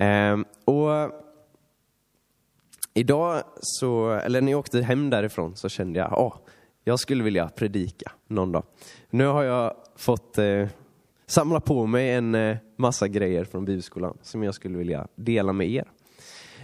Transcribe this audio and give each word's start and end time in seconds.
Ehm, 0.00 0.44
och 0.64 1.12
idag, 2.94 3.42
så, 3.60 4.10
eller 4.10 4.40
när 4.40 4.52
jag 4.52 4.58
åkte 4.58 4.82
hem 4.82 5.10
därifrån, 5.10 5.56
så 5.56 5.68
kände 5.68 5.98
jag 5.98 6.12
att 6.18 6.42
jag 6.84 7.00
skulle 7.00 7.24
vilja 7.24 7.48
predika 7.48 8.12
någon 8.26 8.52
dag. 8.52 8.64
Nu 9.10 9.26
har 9.26 9.42
jag 9.42 9.74
fått 9.96 10.38
eh, 10.38 10.68
samla 11.26 11.60
på 11.60 11.86
mig 11.86 12.10
en 12.10 12.34
eh, 12.34 12.56
massa 12.76 13.08
grejer 13.08 13.44
från 13.44 13.64
bibelskolan 13.64 14.18
som 14.22 14.42
jag 14.42 14.54
skulle 14.54 14.78
vilja 14.78 15.08
dela 15.14 15.52
med 15.52 15.70
er. 15.70 15.90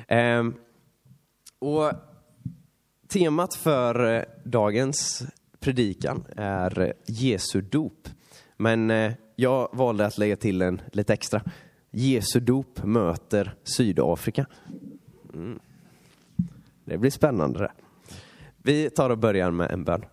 Eh, 0.08 0.44
och 1.58 1.92
temat 3.08 3.54
för 3.54 4.14
eh, 4.14 4.22
dagens 4.44 5.26
predikan 5.60 6.24
är 6.36 6.92
Jesu 7.06 7.60
dop. 7.60 8.08
Men 8.56 8.90
eh, 8.90 9.12
jag 9.36 9.68
valde 9.72 10.06
att 10.06 10.18
lägga 10.18 10.36
till 10.36 10.62
en 10.62 10.80
lite 10.92 11.12
extra. 11.12 11.42
Jesu 11.98 12.40
dop 12.40 12.84
möter 12.84 13.54
Sydafrika. 13.64 14.46
Mm. 15.34 15.58
Det 16.84 16.98
blir 16.98 17.10
spännande 17.10 17.58
det. 17.58 17.72
Vi 18.56 18.90
tar 18.90 19.10
och 19.10 19.18
börjar 19.18 19.50
med 19.50 19.70
en 19.70 19.84
bön. 19.84 20.04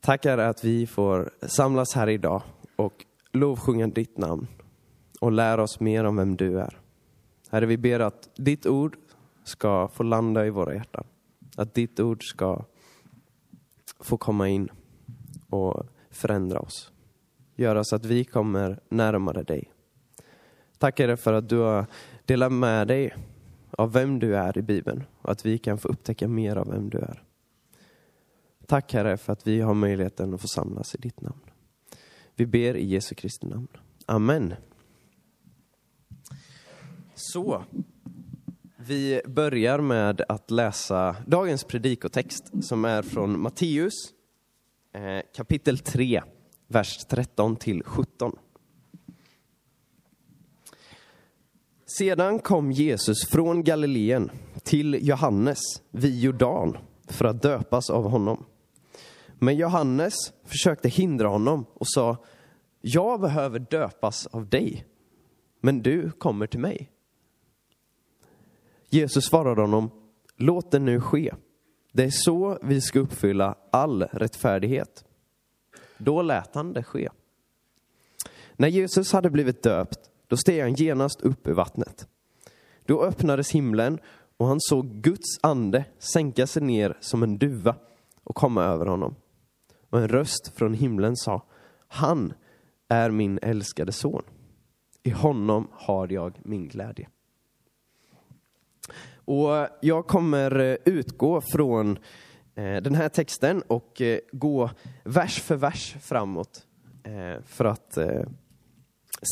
Tack 0.00 0.24
Herre 0.24 0.48
att 0.48 0.64
vi 0.64 0.86
får 0.86 1.30
samlas 1.42 1.94
här 1.94 2.08
idag 2.08 2.42
och 2.76 3.04
lovsjunga 3.32 3.86
ditt 3.86 4.18
namn 4.18 4.46
och 5.20 5.32
lära 5.32 5.62
oss 5.62 5.80
mer 5.80 6.04
om 6.04 6.16
vem 6.16 6.36
du 6.36 6.60
är. 6.60 6.80
Herre, 7.50 7.66
vi 7.66 7.76
ber 7.76 8.00
att 8.00 8.28
ditt 8.36 8.66
ord 8.66 8.96
ska 9.44 9.88
få 9.88 10.02
landa 10.02 10.46
i 10.46 10.50
våra 10.50 10.74
hjärtan. 10.74 11.04
Att 11.56 11.74
ditt 11.74 12.00
ord 12.00 12.24
ska 12.24 12.64
få 14.00 14.16
komma 14.16 14.48
in 14.48 14.68
och 15.50 15.86
förändra 16.10 16.60
oss. 16.60 16.92
Göra 17.56 17.84
så 17.84 17.96
att 17.96 18.04
vi 18.04 18.24
kommer 18.24 18.80
närmare 18.88 19.42
dig. 19.42 19.70
Tack 20.78 20.98
Herre 20.98 21.16
för 21.16 21.32
att 21.32 21.48
du 21.48 21.58
har 21.58 21.86
delat 22.24 22.52
med 22.52 22.88
dig 22.88 23.14
av 23.70 23.92
vem 23.92 24.18
du 24.18 24.36
är 24.36 24.58
i 24.58 24.62
Bibeln 24.62 25.04
och 25.18 25.32
att 25.32 25.46
vi 25.46 25.58
kan 25.58 25.78
få 25.78 25.88
upptäcka 25.88 26.28
mer 26.28 26.56
av 26.56 26.70
vem 26.70 26.90
du 26.90 26.98
är. 26.98 27.22
Tack 28.66 28.92
Herre 28.92 29.16
för 29.16 29.32
att 29.32 29.46
vi 29.46 29.60
har 29.60 29.74
möjligheten 29.74 30.34
att 30.34 30.40
få 30.40 30.48
samlas 30.48 30.94
i 30.94 30.98
ditt 30.98 31.20
namn. 31.20 31.40
Vi 32.34 32.46
ber 32.46 32.76
i 32.76 32.84
Jesu 32.86 33.14
Kristi 33.14 33.46
namn. 33.46 33.68
Amen. 34.06 34.54
Så, 37.14 37.64
vi 38.76 39.20
börjar 39.26 39.78
med 39.78 40.20
att 40.28 40.50
läsa 40.50 41.16
dagens 41.26 41.64
predikotext 41.64 42.64
som 42.64 42.84
är 42.84 43.02
från 43.02 43.40
Matteus 43.40 43.92
eh, 44.92 45.20
kapitel 45.36 45.78
3, 45.78 46.22
vers 46.66 47.04
13 47.08 47.56
till 47.56 47.82
17. 47.84 48.32
Sedan 51.86 52.38
kom 52.38 52.72
Jesus 52.72 53.28
från 53.28 53.64
Galileen 53.64 54.30
till 54.62 54.98
Johannes 55.08 55.58
vid 55.90 56.20
Jordan 56.20 56.76
för 57.08 57.24
att 57.24 57.42
döpas 57.42 57.90
av 57.90 58.08
honom. 58.08 58.44
Men 59.38 59.56
Johannes 59.56 60.14
försökte 60.44 60.88
hindra 60.88 61.28
honom 61.28 61.66
och 61.74 61.88
sa, 61.88 62.16
jag 62.80 63.20
behöver 63.20 63.58
döpas 63.58 64.26
av 64.26 64.48
dig, 64.48 64.86
men 65.60 65.82
du 65.82 66.10
kommer 66.10 66.46
till 66.46 66.60
mig. 66.60 66.90
Jesus 68.88 69.24
svarade 69.24 69.60
honom, 69.60 69.90
låt 70.36 70.70
det 70.70 70.78
nu 70.78 71.00
ske. 71.00 71.34
Det 71.92 72.04
är 72.04 72.10
så 72.10 72.58
vi 72.62 72.80
ska 72.80 72.98
uppfylla 72.98 73.58
all 73.70 74.02
rättfärdighet. 74.02 75.05
Då 75.98 76.22
lät 76.22 76.54
han 76.54 76.72
det 76.72 76.82
ske. 76.82 77.08
När 78.56 78.68
Jesus 78.68 79.12
hade 79.12 79.30
blivit 79.30 79.62
döpt, 79.62 80.10
då 80.26 80.36
steg 80.36 80.60
han 80.62 80.74
genast 80.74 81.20
upp 81.20 81.46
ur 81.46 81.52
vattnet. 81.52 82.08
Då 82.84 83.04
öppnades 83.04 83.50
himlen 83.50 83.98
och 84.36 84.46
han 84.46 84.60
såg 84.60 84.86
Guds 84.86 85.38
ande 85.42 85.84
sänka 85.98 86.46
sig 86.46 86.62
ner 86.62 86.96
som 87.00 87.22
en 87.22 87.38
duva 87.38 87.76
och 88.24 88.34
komma 88.34 88.64
över 88.64 88.86
honom. 88.86 89.14
Och 89.90 89.98
en 89.98 90.08
röst 90.08 90.52
från 90.56 90.74
himlen 90.74 91.16
sa, 91.16 91.42
han 91.88 92.32
är 92.88 93.10
min 93.10 93.38
älskade 93.42 93.92
son. 93.92 94.22
I 95.02 95.10
honom 95.10 95.68
har 95.72 96.12
jag 96.12 96.38
min 96.42 96.68
glädje. 96.68 97.08
Och 99.14 99.68
jag 99.80 100.06
kommer 100.06 100.60
eh, 100.60 100.76
utgå 100.84 101.40
från 101.40 101.98
Eh, 102.56 102.82
den 102.82 102.94
här 102.94 103.08
texten 103.08 103.62
och 103.62 104.00
eh, 104.00 104.18
gå 104.32 104.70
vers 105.04 105.40
för 105.40 105.56
vers 105.56 105.96
framåt 106.00 106.66
eh, 107.04 107.42
för 107.46 107.64
att 107.64 107.98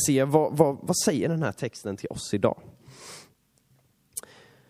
se 0.05 0.23
vad, 0.23 0.57
vad, 0.57 0.77
vad 0.81 0.97
säger 0.97 1.29
den 1.29 1.43
här 1.43 1.51
texten 1.51 1.97
till 1.97 2.09
oss 2.09 2.33
idag. 2.33 2.61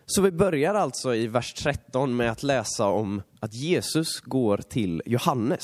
Så 0.05 0.21
vi 0.21 0.31
börjar 0.31 0.75
alltså 0.75 1.15
i 1.15 1.27
vers 1.27 1.53
13 1.53 2.15
med 2.15 2.31
att 2.31 2.43
läsa 2.43 2.87
om 2.87 3.21
att 3.39 3.53
Jesus 3.53 4.19
går 4.19 4.57
till 4.57 5.01
Johannes. 5.05 5.63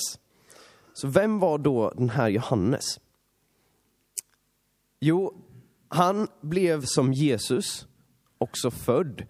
Så 0.93 1.07
vem 1.07 1.39
var 1.39 1.57
då 1.57 1.89
den 1.89 2.09
här 2.09 2.29
Johannes? 2.29 2.99
Jo, 4.99 5.45
han 5.87 6.27
blev 6.41 6.85
som 6.85 7.13
Jesus 7.13 7.87
också 8.37 8.71
född 8.71 9.27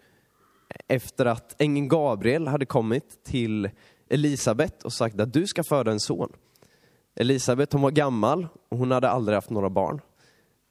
efter 0.88 1.26
att 1.26 1.62
ängeln 1.62 1.88
Gabriel 1.88 2.48
hade 2.48 2.66
kommit 2.66 3.24
till 3.24 3.70
Elisabet 4.10 4.84
och 4.84 4.94
sagt 4.94 5.20
att 5.20 5.34
du 5.34 5.48
ska 5.48 5.64
föda 5.64 5.92
en 5.92 6.00
son. 6.00 6.30
Elisabet 7.16 7.74
hon 7.74 7.82
var 7.82 7.92
gammal 7.92 8.48
och 8.70 8.78
hon 8.78 8.92
hade 8.92 9.10
aldrig 9.10 9.36
haft 9.36 9.50
några 9.50 9.70
barn. 9.70 10.02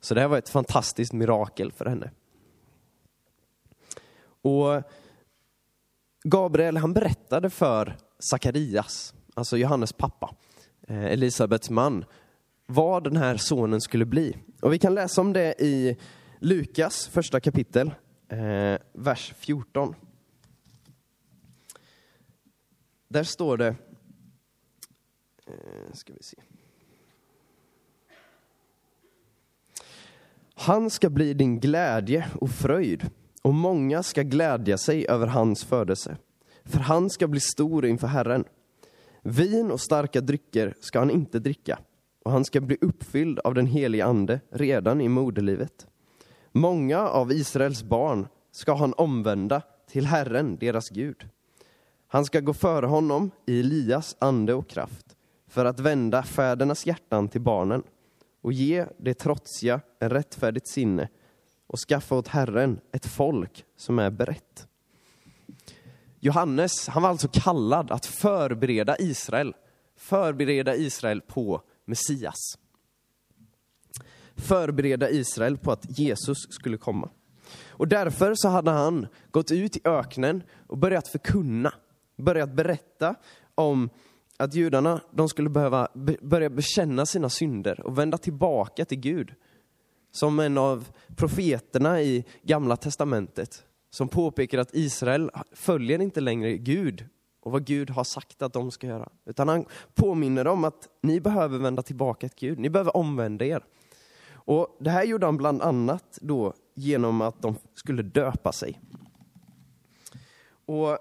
Så 0.00 0.14
det 0.14 0.20
här 0.20 0.28
var 0.28 0.38
ett 0.38 0.48
fantastiskt 0.48 1.12
mirakel 1.12 1.72
för 1.72 1.84
henne. 1.84 2.10
Och 4.42 4.82
Gabriel 6.24 6.76
han 6.76 6.92
berättade 6.92 7.50
för 7.50 7.96
Sakarias, 8.18 9.14
alltså 9.34 9.56
Johannes 9.56 9.92
pappa, 9.92 10.34
eh, 10.88 11.04
Elisabets 11.04 11.70
man, 11.70 12.04
vad 12.66 13.04
den 13.04 13.16
här 13.16 13.36
sonen 13.36 13.80
skulle 13.80 14.04
bli. 14.04 14.36
Och 14.62 14.72
vi 14.72 14.78
kan 14.78 14.94
läsa 14.94 15.20
om 15.20 15.32
det 15.32 15.54
i 15.58 15.96
Lukas 16.38 17.08
första 17.08 17.40
kapitel, 17.40 17.90
eh, 18.30 18.78
vers 18.92 19.34
14. 19.36 19.94
Där 23.08 23.22
står 23.22 23.56
det, 23.56 23.74
eh, 25.46 25.92
ska 25.92 26.12
vi 26.12 26.22
se. 26.22 26.36
Han 30.54 30.90
ska 30.90 31.10
bli 31.10 31.34
din 31.34 31.60
glädje 31.60 32.28
och 32.40 32.50
fröjd, 32.50 33.10
och 33.42 33.54
många 33.54 34.02
ska 34.02 34.22
glädja 34.22 34.78
sig 34.78 35.08
över 35.08 35.26
hans 35.26 35.64
födelse. 35.64 36.16
För 36.64 36.78
han 36.78 37.10
ska 37.10 37.28
bli 37.28 37.40
stor 37.40 37.86
inför 37.86 38.06
Herren. 38.06 38.44
Vin 39.22 39.70
och 39.70 39.80
starka 39.80 40.20
drycker 40.20 40.74
ska 40.80 40.98
han 40.98 41.10
inte 41.10 41.38
dricka, 41.38 41.78
och 42.24 42.32
han 42.32 42.44
ska 42.44 42.60
bli 42.60 42.78
uppfylld 42.80 43.38
av 43.38 43.54
den 43.54 43.66
helige 43.66 44.04
Ande 44.04 44.40
redan 44.50 45.00
i 45.00 45.08
moderlivet. 45.08 45.89
Många 46.52 47.08
av 47.08 47.32
Israels 47.32 47.82
barn 47.82 48.28
ska 48.50 48.74
han 48.74 48.94
omvända 48.94 49.62
till 49.90 50.06
Herren, 50.06 50.56
deras 50.56 50.88
Gud. 50.88 51.28
Han 52.08 52.24
ska 52.24 52.40
gå 52.40 52.54
före 52.54 52.86
honom 52.86 53.30
i 53.46 53.60
Elias 53.60 54.16
ande 54.18 54.54
och 54.54 54.68
kraft 54.68 55.16
för 55.48 55.64
att 55.64 55.80
vända 55.80 56.22
fädernas 56.22 56.86
hjärtan 56.86 57.28
till 57.28 57.40
barnen 57.40 57.82
och 58.42 58.52
ge 58.52 58.86
det 58.98 59.14
trotsiga 59.14 59.80
en 59.98 60.10
rättfärdigt 60.10 60.68
sinne 60.68 61.08
och 61.66 61.78
skaffa 61.78 62.14
åt 62.14 62.28
Herren 62.28 62.80
ett 62.92 63.06
folk 63.06 63.64
som 63.76 63.98
är 63.98 64.10
berett. 64.10 64.68
Johannes, 66.20 66.88
han 66.88 67.02
var 67.02 67.10
alltså 67.10 67.28
kallad 67.32 67.90
att 67.90 68.06
förbereda 68.06 68.96
Israel, 68.98 69.54
förbereda 69.96 70.76
Israel 70.76 71.20
på 71.20 71.62
Messias 71.84 72.58
förbereda 74.40 75.10
Israel 75.10 75.56
på 75.56 75.72
att 75.72 75.98
Jesus 75.98 76.38
skulle 76.50 76.76
komma. 76.76 77.10
Och 77.68 77.88
därför 77.88 78.34
så 78.34 78.48
hade 78.48 78.70
han 78.70 79.06
gått 79.30 79.50
ut 79.50 79.76
i 79.76 79.80
öknen 79.84 80.42
och 80.66 80.78
börjat 80.78 81.08
förkunna, 81.08 81.74
börjat 82.16 82.52
berätta 82.52 83.14
om 83.54 83.90
att 84.36 84.54
judarna 84.54 85.00
de 85.10 85.28
skulle 85.28 85.50
behöva 85.50 85.88
börja 86.20 86.50
bekänna 86.50 87.06
sina 87.06 87.28
synder 87.28 87.86
och 87.86 87.98
vända 87.98 88.18
tillbaka 88.18 88.84
till 88.84 89.00
Gud. 89.00 89.34
Som 90.12 90.40
en 90.40 90.58
av 90.58 90.88
profeterna 91.16 92.02
i 92.02 92.24
Gamla 92.42 92.76
Testamentet 92.76 93.64
som 93.90 94.08
påpekar 94.08 94.58
att 94.58 94.74
Israel 94.74 95.30
följer 95.52 96.00
inte 96.00 96.20
längre 96.20 96.56
Gud 96.56 97.06
och 97.40 97.52
vad 97.52 97.64
Gud 97.64 97.90
har 97.90 98.04
sagt 98.04 98.42
att 98.42 98.52
de 98.52 98.70
ska 98.70 98.86
göra. 98.86 99.08
Utan 99.26 99.48
han 99.48 99.64
påminner 99.94 100.44
dem 100.44 100.64
att 100.64 100.88
ni 101.02 101.20
behöver 101.20 101.58
vända 101.58 101.82
tillbaka 101.82 102.28
till 102.28 102.48
Gud, 102.48 102.58
ni 102.58 102.70
behöver 102.70 102.96
omvända 102.96 103.44
er. 103.44 103.64
Och 104.44 104.76
Det 104.80 104.90
här 104.90 105.04
gjorde 105.04 105.26
han 105.26 105.36
bland 105.36 105.62
annat 105.62 106.18
då 106.20 106.54
genom 106.74 107.20
att 107.20 107.42
de 107.42 107.54
skulle 107.74 108.02
döpa 108.02 108.52
sig. 108.52 108.80
Och 110.66 110.98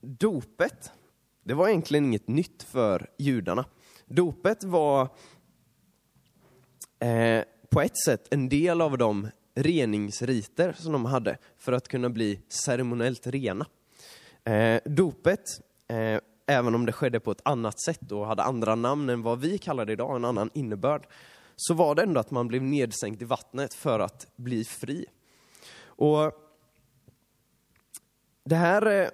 Dopet, 0.00 0.92
det 1.44 1.54
var 1.54 1.68
egentligen 1.68 2.04
inget 2.04 2.28
nytt 2.28 2.62
för 2.62 3.10
judarna. 3.18 3.64
Dopet 4.06 4.64
var 4.64 5.08
eh, 6.98 7.44
på 7.70 7.80
ett 7.80 7.98
sätt 8.04 8.28
en 8.30 8.48
del 8.48 8.80
av 8.80 8.98
de 8.98 9.28
reningsriter 9.54 10.72
som 10.72 10.92
de 10.92 11.04
hade 11.04 11.38
för 11.58 11.72
att 11.72 11.88
kunna 11.88 12.10
bli 12.10 12.40
ceremoniellt 12.48 13.26
rena. 13.26 13.66
Eh, 14.44 14.80
dopet, 14.84 15.44
eh, 15.88 16.20
även 16.50 16.74
om 16.74 16.86
det 16.86 16.92
skedde 16.92 17.20
på 17.20 17.30
ett 17.30 17.40
annat 17.44 17.80
sätt 17.80 18.12
och 18.12 18.26
hade 18.26 18.42
andra 18.42 18.74
namn 18.74 19.08
än 19.08 19.22
vad 19.22 19.40
vi 19.40 19.58
kallar 19.58 19.84
det 19.84 19.92
idag, 19.92 20.16
en 20.16 20.24
annan 20.24 20.50
innebörd, 20.54 21.06
så 21.56 21.74
var 21.74 21.94
det 21.94 22.02
ändå 22.02 22.20
att 22.20 22.30
man 22.30 22.48
blev 22.48 22.62
nedsänkt 22.62 23.22
i 23.22 23.24
vattnet 23.24 23.74
för 23.74 24.00
att 24.00 24.26
bli 24.36 24.64
fri. 24.64 25.06
Och 25.84 26.32
det 28.44 28.56
här 28.56 28.86
eh, 28.86 29.08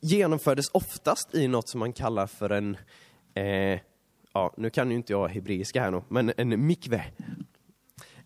genomfördes 0.00 0.66
oftast 0.72 1.34
i 1.34 1.48
något 1.48 1.68
som 1.68 1.80
man 1.80 1.92
kallar 1.92 2.26
för 2.26 2.50
en, 2.50 2.76
eh, 3.34 3.80
ja, 4.32 4.54
nu 4.56 4.70
kan 4.70 4.90
ju 4.90 4.96
inte 4.96 5.12
jag 5.12 5.28
hebreiska 5.28 5.82
här 5.82 5.90
nu, 5.90 6.02
men 6.08 6.32
en 6.36 6.66
mikve. 6.66 7.04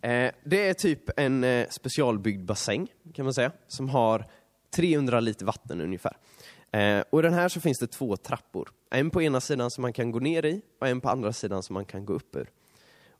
Eh, 0.00 0.30
det 0.44 0.68
är 0.68 0.74
typ 0.74 1.18
en 1.18 1.44
eh, 1.44 1.66
specialbyggd 1.70 2.44
bassäng, 2.44 2.88
kan 3.14 3.24
man 3.24 3.34
säga, 3.34 3.52
som 3.68 3.88
har 3.88 4.24
300 4.76 5.20
liter 5.20 5.46
vatten 5.46 5.80
ungefär. 5.80 6.16
Eh, 6.72 7.04
och 7.10 7.18
i 7.18 7.22
den 7.22 7.34
här 7.34 7.48
så 7.48 7.60
finns 7.60 7.78
det 7.78 7.86
två 7.86 8.16
trappor. 8.16 8.70
En 8.90 9.10
på 9.10 9.22
ena 9.22 9.40
sidan 9.40 9.70
som 9.70 9.82
man 9.82 9.92
kan 9.92 10.10
gå 10.10 10.18
ner 10.18 10.44
i 10.44 10.62
och 10.80 10.88
en 10.88 11.00
på 11.00 11.08
andra 11.08 11.32
sidan 11.32 11.62
som 11.62 11.74
man 11.74 11.84
kan 11.84 12.04
gå 12.04 12.12
upp 12.12 12.36
ur. 12.36 12.50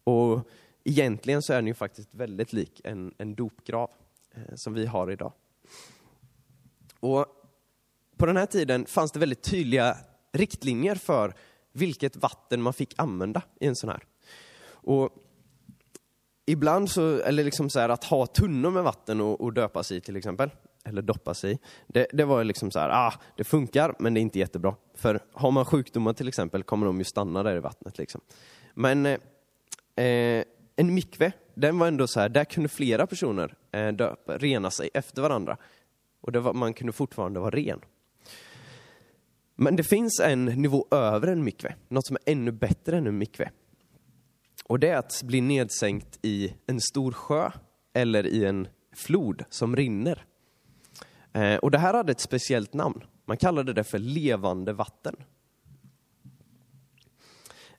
Och 0.05 0.49
egentligen 0.85 1.43
så 1.43 1.53
är 1.53 1.57
den 1.57 1.67
ju 1.67 1.75
faktiskt 1.75 2.09
väldigt 2.13 2.53
lik 2.53 2.81
en, 2.85 3.15
en 3.19 3.35
dopgrav 3.35 3.91
eh, 4.35 4.55
som 4.55 4.75
vi 4.75 4.87
har 4.87 5.11
idag. 5.11 5.33
Och 7.01 7.27
på 8.17 8.27
den 8.27 8.37
här 8.37 8.47
tiden 8.47 8.87
fanns 8.87 9.13
det 9.13 9.19
väldigt 9.19 9.43
tydliga 9.43 9.97
riktlinjer 10.33 10.95
för 10.95 11.35
vilket 11.73 12.17
vatten 12.17 12.63
man 12.63 12.73
fick 12.73 12.95
använda 12.97 13.43
i 13.61 13.67
en 13.67 13.77
sån 13.77 13.91
här. 13.91 14.05
Och 14.69 15.11
ibland 16.47 16.91
så, 16.91 17.19
eller 17.19 17.45
liksom 17.45 17.71
så 17.71 17.81
här, 17.81 17.89
att 17.89 18.05
ha 18.05 18.27
tunnor 18.27 18.71
med 18.71 18.83
vatten 18.83 19.21
och, 19.21 19.41
och 19.41 19.53
döpas 19.53 19.93
i 19.93 20.01
till 20.01 20.17
exempel, 20.17 20.51
eller 20.87 21.03
doppas 21.03 21.45
i, 21.45 21.59
det, 21.87 22.07
det 22.13 22.25
var 22.25 22.45
liksom 22.45 22.71
så 22.71 22.79
här, 22.79 22.91
ah, 22.93 23.13
det 23.37 23.45
funkar 23.45 23.95
men 23.99 24.15
det 24.15 24.21
är 24.21 24.23
inte 24.23 24.39
jättebra. 24.39 24.75
För 24.95 25.21
har 25.33 25.51
man 25.51 25.65
sjukdomar 25.65 26.13
till 26.13 26.29
exempel 26.29 26.63
kommer 26.63 26.87
de 26.87 26.99
ju 26.99 27.05
stanna 27.05 27.43
där 27.43 27.57
i 27.57 27.61
vattnet. 27.61 27.99
Liksom. 27.99 28.21
Men 28.75 29.07
eh, 29.07 29.19
eh 30.05 30.45
en 30.77 30.95
mikve, 30.95 31.33
den 31.55 31.79
var 31.79 31.89
ändå 31.89 32.07
så 32.07 32.21
här, 32.21 32.29
där 32.29 32.45
kunde 32.45 32.69
flera 32.69 33.07
personer 33.07 33.55
eh, 33.73 33.89
döpa, 33.89 34.39
rena 34.39 34.71
sig 34.71 34.91
efter 34.95 35.23
varandra. 35.23 35.57
Och 36.21 36.37
var, 36.37 36.53
man 36.53 36.75
kunde 36.75 36.93
fortfarande 36.93 37.41
vara 37.41 37.51
ren. 37.51 37.81
Men 39.57 39.77
det 39.77 39.83
finns 39.83 40.21
en 40.21 40.45
nivå 40.45 40.87
över 40.91 41.29
en 41.29 41.45
mikve, 41.45 41.75
något 41.89 42.07
som 42.07 42.17
är 42.17 42.33
ännu 42.33 42.53
bättre 42.53 42.97
än 42.97 43.07
en 43.07 43.19
mikve. 43.19 43.51
Och 44.65 44.79
det 44.79 44.89
är 44.89 44.97
att 44.97 45.23
bli 45.23 45.41
nedsänkt 45.41 46.19
i 46.23 46.55
en 46.67 46.81
stor 46.81 47.13
sjö 47.13 47.51
eller 47.95 48.27
i 48.27 48.45
en 48.45 48.69
flod 48.95 49.45
som 49.51 49.77
rinner. 49.77 50.25
Eh, 51.37 51.57
och 51.57 51.71
det 51.71 51.79
här 51.79 51.95
hade 51.95 52.13
ett 52.13 52.21
speciellt 52.21 52.75
namn. 52.75 53.05
Man 53.25 53.37
kallade 53.37 53.73
det 53.73 53.85
för 53.85 53.99
levande 53.99 54.73
vatten. 54.73 55.17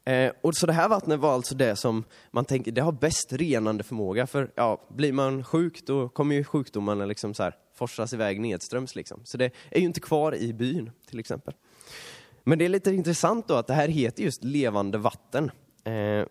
Eh, 0.04 0.31
och 0.42 0.56
så 0.56 0.65
det 0.65 0.74
här 0.74 0.89
vattnet 0.89 1.19
var 1.19 1.33
alltså 1.33 1.56
det 1.56 1.75
som 1.75 2.04
man 2.31 2.45
tänker, 2.45 2.71
det 2.71 2.81
har 2.81 2.92
bäst 2.92 3.33
renande 3.33 3.83
förmåga. 3.83 4.27
För 4.27 4.51
ja, 4.56 4.81
blir 4.89 5.13
man 5.13 5.44
sjuk 5.44 5.86
då 5.86 6.09
kommer 6.09 6.36
ju 6.36 6.44
sjukdomarna 6.44 7.06
liksom 7.06 7.33
så 7.33 7.44
här, 7.44 7.56
forsas 7.75 8.13
iväg 8.13 8.42
nedströms. 8.42 8.95
Liksom. 8.95 9.21
Så 9.24 9.38
det 9.38 9.51
är 9.71 9.80
ju 9.80 9.86
inte 9.86 10.00
kvar 10.00 10.36
i 10.36 10.54
byn 10.54 10.92
till 11.09 11.19
exempel. 11.19 11.54
Men 12.44 12.59
det 12.59 12.65
är 12.65 12.69
lite 12.69 12.92
intressant 12.92 13.48
då 13.48 13.54
att 13.54 13.68
det 13.68 13.74
här 13.74 13.88
heter 13.88 14.24
just 14.24 14.44
levande 14.44 14.98
vatten. 14.98 15.51
Eh, 15.83 16.25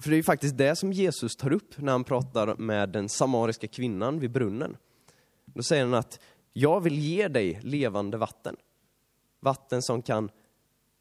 för 0.00 0.10
det 0.10 0.14
är 0.14 0.16
ju 0.16 0.22
faktiskt 0.22 0.58
det 0.58 0.76
som 0.76 0.92
Jesus 0.92 1.36
tar 1.36 1.52
upp 1.52 1.78
när 1.78 1.92
han 1.92 2.04
pratar 2.04 2.56
med 2.56 2.88
den 2.88 3.08
samariska 3.08 3.68
kvinnan 3.68 4.20
vid 4.20 4.30
brunnen. 4.30 4.76
Då 5.54 5.62
säger 5.62 5.84
han 5.84 5.94
att 5.94 6.18
jag 6.52 6.80
vill 6.80 6.98
ge 6.98 7.28
dig 7.28 7.60
levande 7.62 8.16
vatten. 8.16 8.56
Vatten 9.40 9.82
som 9.82 10.02
kan 10.02 10.30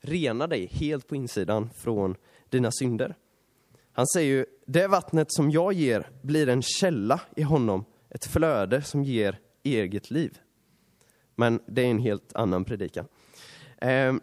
rena 0.02 0.48
dig 0.48 0.66
helt 0.66 1.08
på 1.08 1.16
insidan 1.16 1.70
från 1.84 2.16
dina 2.50 2.72
synder. 2.72 3.16
Han 3.92 4.08
säger 4.08 4.30
ju, 4.30 4.46
det 4.66 4.88
vattnet 4.88 5.34
som 5.34 5.52
jag 5.52 5.74
ger 5.74 6.10
blir 6.22 6.50
en 6.50 6.62
källa 6.62 7.22
i 7.36 7.42
honom, 7.42 7.86
ett 8.10 8.26
flöde 8.26 8.82
som 8.82 9.04
ger 9.04 9.40
eget 9.64 10.12
liv. 10.12 10.38
Men 11.36 11.60
det 11.66 11.82
är 11.82 11.92
en 11.92 12.00
helt 12.00 12.36
annan 12.36 12.66
predikan. 12.66 13.06
Ehm, 13.78 14.22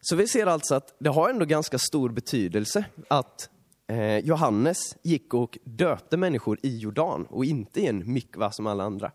så 0.00 0.16
vi 0.16 0.28
ser 0.28 0.46
alltså 0.46 0.74
att 0.74 0.94
det 0.98 1.10
har 1.10 1.30
ändå 1.30 1.44
ganska 1.44 1.78
stor 1.78 2.10
betydelse 2.10 2.84
att 3.08 3.50
eh, 3.86 4.18
Johannes 4.18 4.96
gick 5.02 5.34
och 5.34 5.58
döpte 5.64 6.16
människor 6.16 6.58
i 6.62 6.78
Jordan 6.78 7.26
och 7.26 7.44
inte 7.44 7.80
i 7.80 7.86
en 7.86 8.12
mikva 8.12 8.50
som 8.50 8.66
alla 8.66 8.84
andra. 8.84 9.12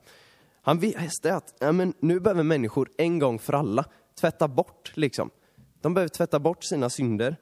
Han 0.61 0.79
visste 0.79 1.35
att 1.35 1.55
ja, 1.59 1.71
men 1.71 1.93
nu 1.99 2.19
behöver 2.19 2.43
människor 2.43 2.89
en 2.97 3.19
gång 3.19 3.39
för 3.39 3.53
alla 3.53 3.85
tvätta 4.19 4.47
bort, 4.47 4.91
liksom. 4.95 5.29
De 5.81 5.93
behöver 5.93 6.09
tvätta 6.09 6.39
bort 6.39 6.63
sina 6.63 6.89
synder 6.89 7.35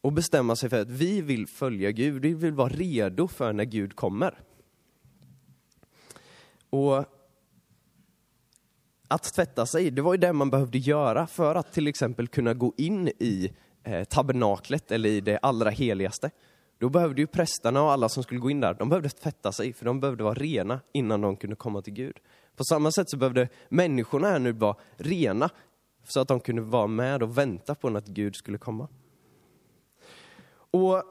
och 0.00 0.12
bestämma 0.12 0.56
sig 0.56 0.70
för 0.70 0.80
att 0.80 0.90
vi 0.90 1.20
vill 1.20 1.46
följa 1.46 1.90
Gud, 1.90 2.22
vi 2.22 2.34
vill 2.34 2.52
vara 2.52 2.68
redo 2.68 3.28
för 3.28 3.52
när 3.52 3.64
Gud 3.64 3.96
kommer. 3.96 4.38
Och 6.70 7.04
att 9.08 9.34
tvätta 9.34 9.66
sig, 9.66 9.90
det 9.90 10.02
var 10.02 10.14
ju 10.14 10.18
det 10.18 10.32
man 10.32 10.50
behövde 10.50 10.78
göra 10.78 11.26
för 11.26 11.54
att 11.54 11.72
till 11.72 11.86
exempel 11.86 12.28
kunna 12.28 12.54
gå 12.54 12.74
in 12.76 13.08
i 13.08 13.52
eh, 13.82 14.04
tabernaklet 14.04 14.92
eller 14.92 15.08
i 15.08 15.20
det 15.20 15.38
allra 15.38 15.70
heligaste. 15.70 16.30
Då 16.78 16.88
behövde 16.88 17.20
ju 17.20 17.26
prästerna 17.26 17.82
och 17.82 17.92
alla 17.92 18.08
som 18.08 18.22
skulle 18.22 18.40
gå 18.40 18.50
in 18.50 18.60
där, 18.60 18.74
de 18.74 18.88
behövde 18.88 19.08
tvätta 19.08 19.52
sig 19.52 19.72
för 19.72 19.84
de 19.84 20.00
behövde 20.00 20.24
vara 20.24 20.34
rena 20.34 20.80
innan 20.92 21.20
de 21.20 21.36
kunde 21.36 21.56
komma 21.56 21.82
till 21.82 21.92
Gud. 21.92 22.16
På 22.56 22.64
samma 22.64 22.92
sätt 22.92 23.10
så 23.10 23.16
behövde 23.16 23.48
människorna 23.68 24.28
här 24.28 24.38
nu 24.38 24.52
vara 24.52 24.76
rena 24.96 25.50
så 26.08 26.20
att 26.20 26.28
de 26.28 26.40
kunde 26.40 26.62
vara 26.62 26.86
med 26.86 27.22
och 27.22 27.38
vänta 27.38 27.74
på 27.74 27.96
att 27.96 28.06
Gud 28.06 28.36
skulle 28.36 28.58
komma. 28.58 28.88
Och 30.70 31.02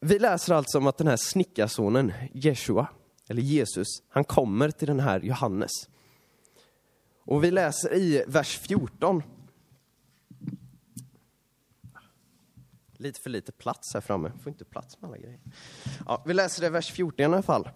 vi 0.00 0.18
läser 0.18 0.54
alltså 0.54 0.78
om 0.78 0.86
att 0.86 0.98
den 0.98 1.06
här 1.06 1.16
snickarsonen, 1.16 2.12
Jeshua, 2.32 2.88
eller 3.28 3.42
Jesus, 3.42 3.88
han 4.08 4.24
kommer 4.24 4.70
till 4.70 4.88
den 4.88 5.00
här 5.00 5.20
Johannes. 5.20 5.70
Och 7.18 7.44
vi 7.44 7.50
läser 7.50 7.94
i 7.94 8.24
vers 8.26 8.58
14. 8.58 9.22
Lite 12.96 13.20
för 13.20 13.30
lite 13.30 13.52
plats 13.52 13.94
här 13.94 14.00
framme, 14.00 14.32
får 14.42 14.52
inte 14.52 14.64
plats 14.64 15.00
med 15.00 15.08
alla 15.08 15.18
grejer. 15.18 15.40
Ja, 16.06 16.22
vi 16.26 16.34
läser 16.34 16.60
det 16.60 16.66
i 16.66 16.70
vers 16.70 16.92
14 16.92 17.20
i 17.20 17.24
alla 17.24 17.42
fall. 17.42 17.68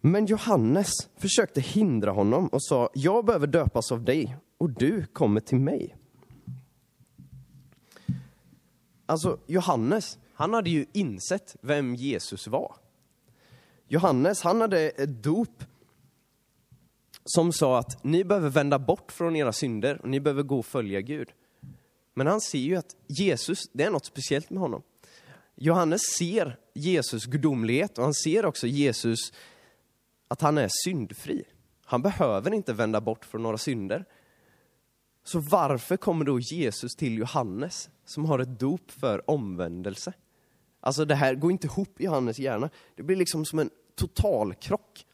Men 0.00 0.26
Johannes 0.26 0.92
försökte 1.16 1.60
hindra 1.60 2.10
honom 2.10 2.48
och 2.48 2.64
sa, 2.64 2.90
jag 2.94 3.24
behöver 3.24 3.46
döpas 3.46 3.92
av 3.92 4.04
dig 4.04 4.36
och 4.58 4.70
du 4.70 5.06
kommer 5.06 5.40
till 5.40 5.60
mig. 5.60 5.96
Alltså, 9.06 9.38
Johannes, 9.46 10.18
han 10.34 10.54
hade 10.54 10.70
ju 10.70 10.86
insett 10.92 11.56
vem 11.60 11.94
Jesus 11.94 12.46
var. 12.46 12.76
Johannes, 13.88 14.42
han 14.42 14.60
hade 14.60 14.90
ett 14.90 15.22
dop 15.22 15.64
som 17.24 17.52
sa 17.52 17.78
att 17.78 18.04
ni 18.04 18.24
behöver 18.24 18.48
vända 18.48 18.78
bort 18.78 19.12
från 19.12 19.36
era 19.36 19.52
synder 19.52 20.00
och 20.02 20.08
ni 20.08 20.20
behöver 20.20 20.42
gå 20.42 20.58
och 20.58 20.66
följa 20.66 21.00
Gud. 21.00 21.28
Men 22.14 22.26
han 22.26 22.40
ser 22.40 22.58
ju 22.58 22.76
att 22.76 22.96
Jesus, 23.06 23.58
det 23.72 23.84
är 23.84 23.90
något 23.90 24.06
speciellt 24.06 24.50
med 24.50 24.60
honom. 24.60 24.82
Johannes 25.54 26.00
ser 26.18 26.58
Jesus 26.74 27.26
gudomlighet 27.26 27.98
och 27.98 28.04
han 28.04 28.14
ser 28.14 28.46
också 28.46 28.66
Jesus 28.66 29.32
att 30.30 30.40
han 30.40 30.58
är 30.58 30.68
syndfri. 30.84 31.44
Han 31.84 32.02
behöver 32.02 32.54
inte 32.54 32.72
vända 32.72 33.00
bort 33.00 33.24
från 33.24 33.42
några 33.42 33.58
synder. 33.58 34.04
Så 35.24 35.38
varför 35.38 35.96
kommer 35.96 36.24
då 36.24 36.40
Jesus 36.40 36.96
till 36.96 37.18
Johannes 37.18 37.90
som 38.04 38.24
har 38.24 38.38
ett 38.38 38.58
dop 38.60 38.90
för 38.90 39.30
omvändelse? 39.30 40.12
Alltså 40.80 41.04
det 41.04 41.14
här 41.14 41.34
går 41.34 41.52
inte 41.52 41.66
ihop 41.66 42.00
i 42.00 42.04
Johannes 42.04 42.38
hjärna. 42.38 42.70
Det 42.96 43.02
blir 43.02 43.16
liksom 43.16 43.44
som 43.44 43.58
en 43.58 43.70
total 43.96 44.54
krock. 44.54 45.06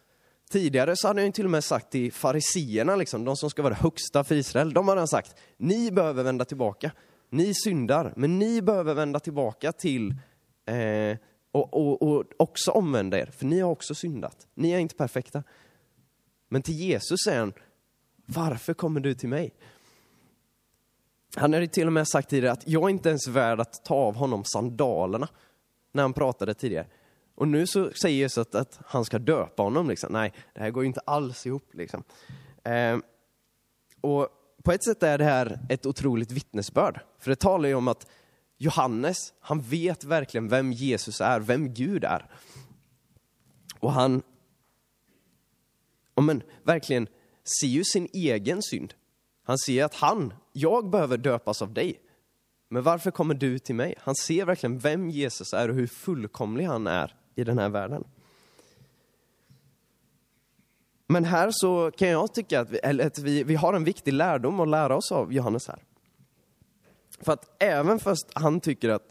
Tidigare 0.51 0.97
så 0.97 1.09
hade 1.09 1.23
han 1.23 1.33
till 1.33 1.45
och 1.45 1.51
med 1.51 1.65
sagt 1.65 1.91
till 1.91 2.13
fariseerna, 2.13 2.97
liksom, 2.97 3.25
de 3.25 3.37
som 3.37 3.51
ska 3.51 3.63
vara 3.63 3.75
det 3.75 3.81
högsta 3.81 4.25
för 4.25 4.35
Israel, 4.35 4.73
de 4.73 4.89
hade 4.89 5.01
han 5.01 5.09
sagt, 5.09 5.37
ni 5.57 5.91
behöver 5.91 6.23
vända 6.23 6.45
tillbaka. 6.45 6.91
Ni 7.31 7.55
syndar, 7.55 8.13
men 8.17 8.39
ni 8.39 8.63
behöver 8.63 8.95
vända 8.95 9.21
tillbaka 9.21 9.73
till 9.73 10.15
eh, 10.67 11.19
och, 11.57 11.75
och, 11.75 12.03
och 12.03 12.25
också 12.37 12.71
omvända 12.71 13.19
er, 13.19 13.27
för 13.27 13.47
ni 13.47 13.61
har 13.61 13.71
också 13.71 13.95
syndat. 13.95 14.47
Ni 14.55 14.71
är 14.71 14.79
inte 14.79 14.95
perfekta. 14.95 15.43
Men 16.49 16.63
till 16.63 16.75
Jesus 16.75 17.19
säger 17.25 17.39
han, 17.39 17.53
varför 18.27 18.75
kommer 18.75 19.01
du 19.01 19.15
till 19.15 19.29
mig? 19.29 19.55
Han 21.37 21.53
hade 21.53 21.69
till 21.69 21.87
och 21.87 21.93
med 21.93 22.09
sagt 22.09 22.31
tidigare 22.31 22.53
att 22.53 22.69
jag 22.69 22.83
är 22.83 22.89
inte 22.89 23.09
ens 23.09 23.29
värd 23.29 23.61
att 23.61 23.85
ta 23.85 23.95
av 23.95 24.15
honom 24.15 24.45
sandalerna, 24.45 25.29
när 25.93 26.03
han 26.03 26.13
pratade 26.13 26.55
tidigare. 26.55 26.87
Och 27.35 27.49
nu 27.49 27.67
så 27.67 27.91
säger 27.93 28.17
Jesus 28.17 28.39
att, 28.39 28.55
att 28.55 28.81
han 28.87 29.05
ska 29.05 29.19
döpa 29.19 29.63
honom. 29.63 29.89
Liksom. 29.89 30.13
Nej, 30.13 30.33
det 30.55 30.61
här 30.61 30.71
går 30.71 30.83
ju 30.83 30.87
inte 30.87 31.01
alls 31.01 31.47
ihop. 31.47 31.75
Liksom. 31.75 32.03
Eh, 32.65 32.99
och 34.01 34.29
på 34.63 34.73
ett 34.73 34.85
sätt 34.85 35.03
är 35.03 35.19
det 35.19 35.25
här 35.25 35.59
ett 35.69 35.87
otroligt 35.87 36.31
vittnesbörd. 36.31 37.01
För 37.19 37.31
det 37.31 37.37
talar 37.37 37.69
ju 37.69 37.75
om 37.75 37.89
att 37.89 38.07
Johannes, 38.59 39.33
han 39.41 39.61
vet 39.61 40.05
verkligen 40.05 40.49
vem 40.49 40.73
Jesus 40.73 41.21
är, 41.21 41.41
vem 41.41 41.75
Gud 41.75 42.05
är. 42.05 42.31
Och 43.81 43.93
han 43.93 44.23
ja, 46.15 46.23
men, 46.23 46.43
verkligen 46.63 47.09
ser 47.61 47.67
ju 47.67 47.85
sin 47.85 48.09
egen 48.13 48.63
synd. 48.63 48.95
Han 49.45 49.59
ser 49.59 49.85
att 49.85 49.95
han, 49.95 50.35
jag 50.53 50.91
behöver 50.91 51.17
döpas 51.17 51.63
av 51.63 51.73
dig. 51.73 52.01
Men 52.69 52.83
varför 52.83 53.11
kommer 53.11 53.35
du 53.35 53.59
till 53.59 53.75
mig? 53.75 53.95
Han 53.99 54.15
ser 54.15 54.45
verkligen 54.45 54.79
vem 54.79 55.11
Jesus 55.11 55.53
är 55.53 55.69
och 55.69 55.75
hur 55.75 55.87
fullkomlig 55.87 56.65
han 56.65 56.87
är 56.87 57.15
i 57.35 57.45
den 57.45 57.59
här 57.59 57.69
världen. 57.69 58.05
Men 61.07 61.25
här 61.25 61.51
så 61.53 61.91
kan 61.91 62.09
jag 62.09 62.35
tycka 62.35 62.61
att, 62.61 62.71
vi, 62.71 62.79
eller 62.79 63.07
att 63.07 63.19
vi, 63.19 63.45
vi 63.45 63.55
har 63.55 63.75
en 63.75 63.85
viktig 63.85 64.13
lärdom 64.13 64.61
att 64.61 64.69
lära 64.69 64.97
oss 64.97 65.13
av 65.13 65.33
Johannes 65.33 65.69
här. 65.69 65.83
För 67.21 67.33
att 67.33 67.63
även 67.63 67.99
fast 67.99 68.31
han 68.35 68.61
tycker 68.61 68.89
att 68.89 69.03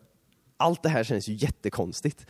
allt 0.57 0.83
det 0.83 0.89
här 0.89 1.03
känns 1.03 1.29
ju 1.29 1.33
jättekonstigt. 1.33 2.25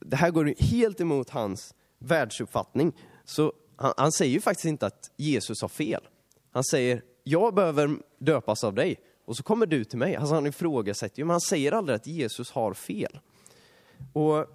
Det 0.00 0.16
här 0.16 0.30
går 0.30 0.54
helt 0.58 1.00
emot 1.00 1.30
hans 1.30 1.74
världsuppfattning. 1.98 2.92
Så 3.24 3.52
han, 3.76 3.94
han 3.96 4.12
säger 4.12 4.32
ju 4.32 4.40
faktiskt 4.40 4.64
inte 4.64 4.86
att 4.86 5.10
Jesus 5.16 5.62
har 5.62 5.68
fel. 5.68 6.08
Han 6.50 6.64
säger, 6.64 7.02
jag 7.24 7.54
behöver 7.54 7.98
döpas 8.18 8.64
av 8.64 8.74
dig 8.74 8.96
och 9.24 9.36
så 9.36 9.42
kommer 9.42 9.66
du 9.66 9.84
till 9.84 9.98
mig. 9.98 10.16
Alltså 10.16 10.34
han 10.34 10.46
ifrågasätter 10.46 11.18
ju, 11.18 11.24
men 11.24 11.30
han 11.30 11.40
säger 11.40 11.72
aldrig 11.72 11.96
att 11.96 12.06
Jesus 12.06 12.50
har 12.50 12.74
fel. 12.74 13.20
Och 14.12 14.46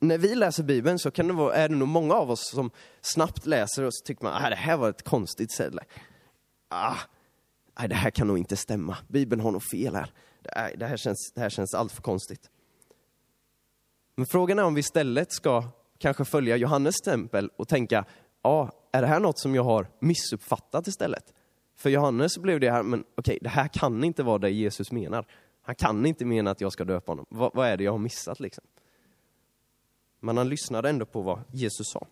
när 0.00 0.18
vi 0.18 0.34
läser 0.34 0.62
Bibeln 0.62 0.98
så 0.98 1.10
kan 1.10 1.26
det 1.26 1.32
vara, 1.32 1.54
är 1.54 1.68
det 1.68 1.74
nog 1.74 1.88
många 1.88 2.14
av 2.14 2.30
oss 2.30 2.50
som 2.50 2.70
snabbt 3.00 3.46
läser 3.46 3.82
och 3.82 3.94
så 3.94 4.04
tycker 4.04 4.24
man, 4.24 4.44
ah, 4.44 4.50
det 4.50 4.56
här 4.56 4.76
var 4.76 4.90
ett 4.90 5.02
konstigt 5.02 5.52
ställe. 5.52 5.82
Ah, 6.68 6.96
nej, 7.78 7.88
det 7.88 7.94
här 7.94 8.10
kan 8.10 8.26
nog 8.26 8.38
inte 8.38 8.56
stämma. 8.56 8.96
Bibeln 9.08 9.40
har 9.40 9.50
nog 9.50 9.62
fel 9.62 9.94
här. 9.94 10.12
Det, 10.42 10.76
det 10.76 10.86
här 10.86 10.96
känns, 10.96 11.32
det 11.34 11.40
här 11.40 11.50
känns 11.50 11.74
allt 11.74 11.92
för 11.92 12.02
konstigt. 12.02 12.50
Men 14.14 14.26
frågan 14.26 14.58
är 14.58 14.64
om 14.64 14.74
vi 14.74 14.80
istället 14.80 15.32
ska 15.32 15.64
kanske 15.98 16.24
följa 16.24 16.56
Johannes 16.56 16.96
tempel 16.96 17.50
och 17.56 17.68
tänka, 17.68 18.04
ja, 18.42 18.72
är 18.92 19.00
det 19.00 19.08
här 19.08 19.20
något 19.20 19.38
som 19.38 19.54
jag 19.54 19.64
har 19.64 19.86
missuppfattat 19.98 20.86
istället? 20.86 21.34
För 21.76 21.90
Johannes 21.90 22.38
blev 22.38 22.60
det 22.60 22.70
här, 22.70 22.82
men 22.82 23.04
okej, 23.14 23.38
det 23.40 23.48
här 23.48 23.68
kan 23.68 24.04
inte 24.04 24.22
vara 24.22 24.38
det 24.38 24.50
Jesus 24.50 24.92
menar. 24.92 25.26
Han 25.62 25.74
kan 25.74 26.06
inte 26.06 26.24
mena 26.24 26.50
att 26.50 26.60
jag 26.60 26.72
ska 26.72 26.84
döpa 26.84 27.12
honom. 27.12 27.26
vad, 27.28 27.54
vad 27.54 27.68
är 27.68 27.76
det 27.76 27.84
jag 27.84 27.92
har 27.92 27.98
missat 27.98 28.40
liksom? 28.40 28.64
Men 30.20 30.36
han 30.36 30.48
lyssnade 30.48 30.88
ändå 30.88 31.06
på 31.06 31.22
vad 31.22 31.40
Jesus 31.52 31.86
sa. 31.86 32.06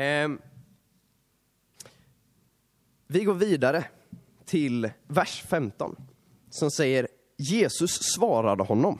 Eh, 0.00 0.28
vi 3.06 3.24
går 3.24 3.34
vidare 3.34 3.84
till 4.44 4.90
vers 5.06 5.44
15 5.48 5.96
som 6.50 6.70
säger 6.70 7.08
Jesus 7.36 7.90
svarade 8.02 8.62
honom. 8.62 8.98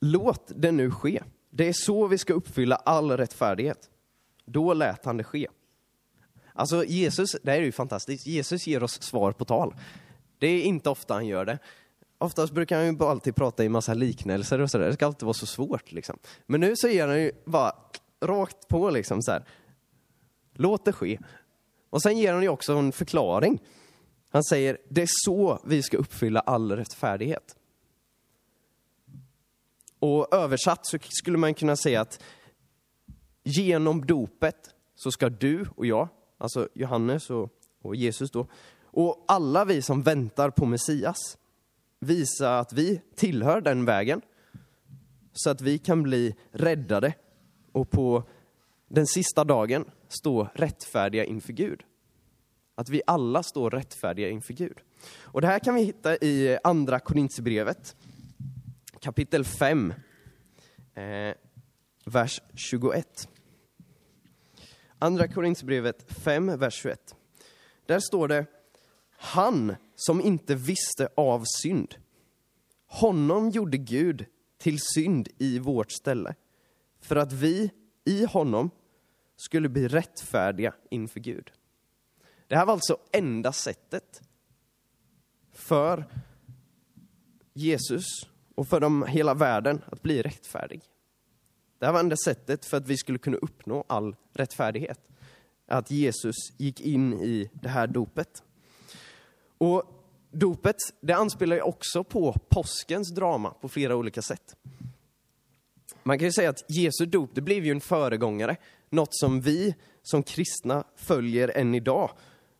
Låt 0.00 0.52
det 0.56 0.72
nu 0.72 0.90
ske. 0.90 1.22
Det 1.50 1.68
är 1.68 1.72
så 1.72 2.06
vi 2.06 2.18
ska 2.18 2.32
uppfylla 2.32 2.76
all 2.76 3.16
rättfärdighet. 3.16 3.90
Då 4.44 4.74
lät 4.74 5.04
han 5.04 5.16
det 5.16 5.24
ske. 5.24 5.48
Alltså 6.52 6.84
Jesus, 6.84 7.36
det 7.42 7.50
här 7.50 7.58
är 7.58 7.64
ju 7.64 7.72
fantastiskt, 7.72 8.26
Jesus 8.26 8.66
ger 8.66 8.82
oss 8.82 9.02
svar 9.02 9.32
på 9.32 9.44
tal. 9.44 9.74
Det 10.38 10.46
är 10.46 10.62
inte 10.62 10.90
ofta 10.90 11.14
han 11.14 11.26
gör 11.26 11.44
det. 11.44 11.58
Oftast 12.18 12.52
brukar 12.52 12.76
han 12.76 12.96
ju 12.96 13.04
alltid 13.04 13.36
prata 13.36 13.64
i 13.64 13.68
massa 13.68 13.94
liknelser 13.94 14.60
och 14.60 14.70
sådär, 14.70 14.86
det 14.86 14.94
ska 14.94 15.06
alltid 15.06 15.26
vara 15.26 15.34
så 15.34 15.46
svårt 15.46 15.92
liksom. 15.92 16.18
Men 16.46 16.60
nu 16.60 16.76
så 16.76 16.88
ger 16.88 17.08
han 17.08 17.20
ju 17.20 17.32
bara 17.44 17.72
rakt 18.20 18.68
på 18.68 18.90
liksom 18.90 19.22
så 19.22 19.32
här. 19.32 19.44
Låt 20.52 20.84
det 20.84 20.92
ske. 20.92 21.18
Och 21.90 22.02
sen 22.02 22.18
ger 22.18 22.32
han 22.32 22.42
ju 22.42 22.48
också 22.48 22.72
en 22.72 22.92
förklaring. 22.92 23.62
Han 24.30 24.44
säger, 24.44 24.78
det 24.88 25.02
är 25.02 25.08
så 25.24 25.60
vi 25.64 25.82
ska 25.82 25.96
uppfylla 25.96 26.40
all 26.40 26.76
rättfärdighet. 26.76 27.56
Och 29.98 30.34
översatt 30.34 30.86
så 30.86 30.98
skulle 31.08 31.38
man 31.38 31.54
kunna 31.54 31.76
säga 31.76 32.00
att 32.00 32.22
genom 33.42 34.06
dopet 34.06 34.74
så 34.94 35.10
ska 35.10 35.28
du 35.28 35.66
och 35.76 35.86
jag, 35.86 36.08
alltså 36.38 36.68
Johannes 36.74 37.30
och, 37.30 37.50
och 37.82 37.96
Jesus 37.96 38.30
då, 38.30 38.46
och 38.84 39.24
alla 39.28 39.64
vi 39.64 39.82
som 39.82 40.02
väntar 40.02 40.50
på 40.50 40.66
Messias, 40.66 41.38
visa 42.00 42.58
att 42.58 42.72
vi 42.72 43.02
tillhör 43.16 43.60
den 43.60 43.84
vägen, 43.84 44.20
så 45.32 45.50
att 45.50 45.60
vi 45.60 45.78
kan 45.78 46.02
bli 46.02 46.34
räddade 46.50 47.14
och 47.72 47.90
på 47.90 48.22
den 48.88 49.06
sista 49.06 49.44
dagen 49.44 49.90
stå 50.08 50.48
rättfärdiga 50.54 51.24
inför 51.24 51.52
Gud. 51.52 51.82
Att 52.74 52.88
vi 52.88 53.02
alla 53.06 53.42
står 53.42 53.70
rättfärdiga 53.70 54.28
inför 54.28 54.54
Gud. 54.54 54.78
Och 55.22 55.40
det 55.40 55.46
här 55.46 55.58
kan 55.58 55.74
vi 55.74 55.82
hitta 55.82 56.16
i 56.16 56.58
Andra 56.64 57.00
Korinthierbrevet, 57.00 57.96
kapitel 59.00 59.44
5, 59.44 59.94
eh, 60.94 61.34
vers 62.04 62.40
21. 62.54 63.28
Andra 64.98 65.28
Korinthierbrevet 65.28 66.12
5, 66.12 66.58
vers 66.58 66.74
21. 66.74 67.14
Där 67.86 68.00
står 68.00 68.28
det, 68.28 68.46
han 69.10 69.76
som 69.94 70.20
inte 70.20 70.54
visste 70.54 71.08
av 71.16 71.44
synd, 71.62 71.94
honom 72.86 73.50
gjorde 73.50 73.76
Gud 73.76 74.26
till 74.58 74.78
synd 74.94 75.28
i 75.38 75.58
vårt 75.58 75.92
ställe, 75.92 76.34
för 77.00 77.16
att 77.16 77.32
vi 77.32 77.70
i 78.04 78.24
honom 78.24 78.70
skulle 79.36 79.68
bli 79.68 79.88
rättfärdiga 79.88 80.74
inför 80.90 81.20
Gud. 81.20 81.52
Det 82.46 82.56
här 82.56 82.66
var 82.66 82.72
alltså 82.72 82.96
enda 83.12 83.52
sättet 83.52 84.22
för 85.52 86.04
Jesus 87.52 88.04
och 88.54 88.68
för 88.68 88.80
dem, 88.80 89.04
hela 89.08 89.34
världen 89.34 89.82
att 89.86 90.02
bli 90.02 90.22
rättfärdig. 90.22 90.82
Det 91.78 91.86
här 91.86 91.92
var 91.92 92.00
enda 92.00 92.16
sättet 92.16 92.64
för 92.64 92.76
att 92.76 92.88
vi 92.88 92.96
skulle 92.96 93.18
kunna 93.18 93.36
uppnå 93.36 93.84
all 93.86 94.16
rättfärdighet. 94.32 95.00
Att 95.66 95.90
Jesus 95.90 96.36
gick 96.56 96.80
in 96.80 97.12
i 97.20 97.50
det 97.52 97.68
här 97.68 97.86
dopet. 97.86 98.42
Och 99.58 99.82
dopet, 100.30 100.76
det 101.00 101.12
anspelar 101.12 101.56
ju 101.56 101.62
också 101.62 102.04
på 102.04 102.32
påskens 102.48 103.14
drama 103.14 103.50
på 103.50 103.68
flera 103.68 103.96
olika 103.96 104.22
sätt. 104.22 104.56
Man 106.02 106.18
kan 106.18 106.28
ju 106.28 106.32
säga 106.32 106.50
att 106.50 106.64
Jesu 106.68 107.06
dop, 107.06 107.30
det 107.34 107.40
blev 107.40 107.64
ju 107.64 107.70
en 107.70 107.80
föregångare. 107.80 108.56
Något 108.90 109.14
som 109.14 109.40
vi 109.40 109.74
som 110.02 110.22
kristna 110.22 110.84
följer 110.96 111.48
än 111.48 111.74
idag. 111.74 112.10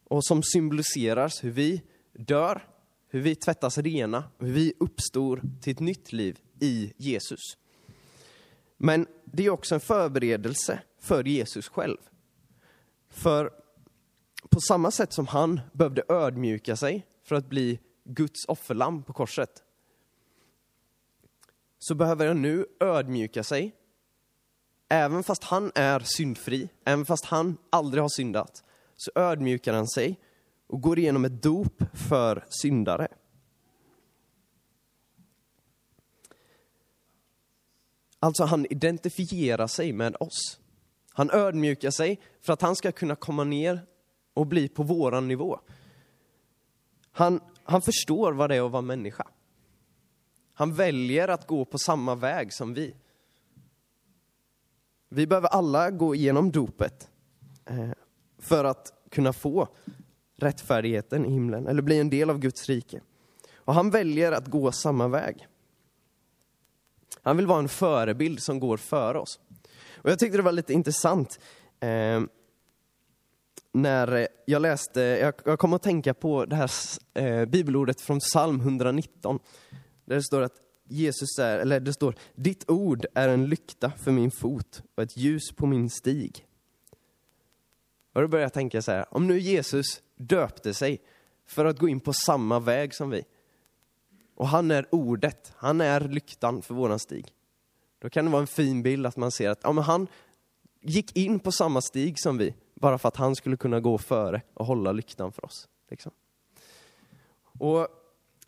Och 0.04 0.24
som 0.24 0.42
symboliserar 0.42 1.42
hur 1.42 1.50
vi 1.50 1.82
dör, 2.12 2.66
hur 3.08 3.20
vi 3.20 3.34
tvättas 3.34 3.78
rena, 3.78 4.24
hur 4.38 4.52
vi 4.52 4.72
uppstår 4.80 5.42
till 5.60 5.72
ett 5.72 5.80
nytt 5.80 6.12
liv 6.12 6.38
i 6.60 6.92
Jesus. 6.96 7.40
Men 8.76 9.06
det 9.24 9.46
är 9.46 9.50
också 9.50 9.74
en 9.74 9.80
förberedelse 9.80 10.82
för 11.00 11.24
Jesus 11.24 11.68
själv. 11.68 11.98
För 13.10 13.50
på 14.50 14.60
samma 14.60 14.90
sätt 14.90 15.12
som 15.12 15.26
han 15.26 15.60
behövde 15.72 16.02
ödmjuka 16.08 16.76
sig 16.76 17.06
för 17.24 17.36
att 17.36 17.48
bli 17.48 17.78
Guds 18.04 18.44
offerlamm 18.48 19.02
på 19.02 19.12
korset, 19.12 19.50
så 21.82 21.94
behöver 21.94 22.26
han 22.26 22.42
nu 22.42 22.66
ödmjuka 22.80 23.44
sig, 23.44 23.74
även 24.88 25.22
fast 25.22 25.44
han 25.44 25.72
är 25.74 26.00
syndfri, 26.00 26.68
även 26.84 27.06
fast 27.06 27.24
han 27.24 27.56
aldrig 27.70 28.04
har 28.04 28.08
syndat, 28.08 28.64
så 28.96 29.10
ödmjukar 29.14 29.74
han 29.74 29.88
sig 29.88 30.18
och 30.66 30.80
går 30.80 30.98
igenom 30.98 31.24
ett 31.24 31.42
dop 31.42 31.82
för 32.08 32.44
syndare. 32.48 33.08
Alltså 38.18 38.44
han 38.44 38.66
identifierar 38.70 39.66
sig 39.66 39.92
med 39.92 40.16
oss. 40.20 40.60
Han 41.12 41.30
ödmjukar 41.30 41.90
sig 41.90 42.20
för 42.40 42.52
att 42.52 42.62
han 42.62 42.76
ska 42.76 42.92
kunna 42.92 43.16
komma 43.16 43.44
ner 43.44 43.80
och 44.34 44.46
bli 44.46 44.68
på 44.68 44.82
våran 44.82 45.28
nivå. 45.28 45.60
Han, 47.12 47.40
han 47.64 47.82
förstår 47.82 48.32
vad 48.32 48.50
det 48.50 48.56
är 48.56 48.66
att 48.66 48.72
vara 48.72 48.82
människa. 48.82 49.26
Han 50.60 50.74
väljer 50.74 51.28
att 51.28 51.46
gå 51.46 51.64
på 51.64 51.78
samma 51.78 52.14
väg 52.14 52.52
som 52.52 52.74
vi. 52.74 52.94
Vi 55.08 55.26
behöver 55.26 55.48
alla 55.48 55.90
gå 55.90 56.14
igenom 56.14 56.50
dopet 56.50 57.10
eh, 57.66 57.90
för 58.38 58.64
att 58.64 58.92
kunna 59.10 59.32
få 59.32 59.68
rättfärdigheten 60.36 61.26
i 61.26 61.30
himlen, 61.30 61.66
eller 61.66 61.82
bli 61.82 61.98
en 61.98 62.10
del 62.10 62.30
av 62.30 62.38
Guds 62.38 62.68
rike. 62.68 63.00
Och 63.54 63.74
han 63.74 63.90
väljer 63.90 64.32
att 64.32 64.46
gå 64.46 64.72
samma 64.72 65.08
väg. 65.08 65.46
Han 67.22 67.36
vill 67.36 67.46
vara 67.46 67.58
en 67.58 67.68
förebild 67.68 68.42
som 68.42 68.60
går 68.60 68.76
före 68.76 69.18
oss. 69.18 69.40
Och 69.94 70.10
jag 70.10 70.18
tyckte 70.18 70.36
det 70.36 70.42
var 70.42 70.52
lite 70.52 70.72
intressant 70.72 71.40
eh, 71.80 72.20
när 73.72 74.28
jag 74.44 74.62
läste, 74.62 75.00
jag, 75.00 75.34
jag 75.44 75.58
kom 75.58 75.72
att 75.72 75.82
tänka 75.82 76.14
på 76.14 76.44
det 76.44 76.56
här 76.56 76.70
eh, 77.14 77.44
bibelordet 77.44 78.00
från 78.00 78.18
psalm 78.20 78.60
119. 78.60 79.38
Där 80.10 80.16
det 80.16 80.22
står 80.22 80.42
att 80.42 80.60
Jesus 80.84 81.38
är, 81.38 81.58
eller 81.58 81.80
det 81.80 81.92
står, 81.92 82.14
ditt 82.34 82.70
ord 82.70 83.06
är 83.14 83.28
en 83.28 83.46
lykta 83.46 83.90
för 83.90 84.10
min 84.10 84.30
fot 84.30 84.82
och 84.94 85.02
ett 85.02 85.16
ljus 85.16 85.52
på 85.52 85.66
min 85.66 85.90
stig. 85.90 86.46
Och 88.12 88.22
då 88.22 88.28
börjar 88.28 88.42
jag 88.42 88.52
tänka 88.52 88.82
så 88.82 88.92
här, 88.92 89.14
om 89.14 89.26
nu 89.26 89.38
Jesus 89.38 90.02
döpte 90.16 90.74
sig 90.74 91.00
för 91.46 91.64
att 91.64 91.78
gå 91.78 91.88
in 91.88 92.00
på 92.00 92.12
samma 92.12 92.60
väg 92.60 92.94
som 92.94 93.10
vi, 93.10 93.24
och 94.34 94.48
han 94.48 94.70
är 94.70 94.86
ordet, 94.90 95.52
han 95.56 95.80
är 95.80 96.00
lyktan 96.00 96.62
för 96.62 96.74
våran 96.74 96.98
stig. 96.98 97.34
Då 97.98 98.10
kan 98.10 98.24
det 98.24 98.30
vara 98.30 98.40
en 98.40 98.46
fin 98.46 98.82
bild 98.82 99.06
att 99.06 99.16
man 99.16 99.30
ser 99.30 99.50
att 99.50 99.60
ja, 99.62 99.72
men 99.72 99.84
han 99.84 100.06
gick 100.80 101.16
in 101.16 101.40
på 101.40 101.52
samma 101.52 101.80
stig 101.80 102.20
som 102.20 102.38
vi, 102.38 102.54
bara 102.74 102.98
för 102.98 103.08
att 103.08 103.16
han 103.16 103.36
skulle 103.36 103.56
kunna 103.56 103.80
gå 103.80 103.98
före 103.98 104.42
och 104.54 104.66
hålla 104.66 104.92
lyktan 104.92 105.32
för 105.32 105.44
oss. 105.44 105.68
Liksom. 105.90 106.12
Och 107.58 107.88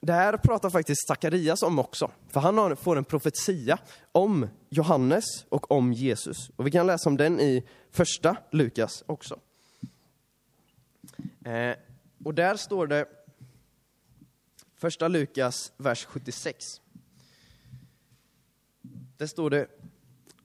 det 0.06 0.12
här 0.12 0.36
pratar 0.36 0.70
faktiskt 0.70 1.06
Sakarias 1.06 1.62
om 1.62 1.78
också, 1.78 2.10
för 2.28 2.40
han 2.40 2.76
får 2.76 2.96
en 2.96 3.04
profetia 3.04 3.78
om 4.12 4.48
Johannes 4.68 5.24
och 5.48 5.70
om 5.70 5.92
Jesus. 5.92 6.36
Och 6.56 6.66
vi 6.66 6.70
kan 6.70 6.86
läsa 6.86 7.08
om 7.08 7.16
den 7.16 7.40
i 7.40 7.68
första 7.90 8.36
Lukas 8.50 9.04
också. 9.06 9.38
Eh, 11.44 11.76
och 12.24 12.34
där 12.34 12.56
står 12.56 12.86
det, 12.86 13.06
första 14.76 15.08
Lukas, 15.08 15.72
vers 15.76 16.04
76. 16.04 16.64
Där 19.16 19.26
står 19.26 19.50
det, 19.50 19.66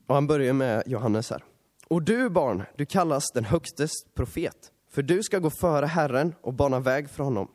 och 0.08 0.16
han 0.16 0.28
börjar 0.28 0.54
med 0.54 0.84
Johannes 0.86 1.30
här. 1.30 1.44
Och 1.88 2.04
du 2.04 2.30
barn, 2.30 2.64
du 2.76 2.86
kallas 2.86 3.32
den 3.34 3.46
högstes 3.46 3.92
profet, 4.14 4.72
för 4.90 5.02
du 5.02 5.24
ska 5.24 5.40
gå 5.40 5.50
före 5.50 5.86
Herren 5.86 6.36
och 6.42 6.54
bana 6.54 6.80
väg 6.80 7.10
för 7.10 7.24
honom. 7.24 7.48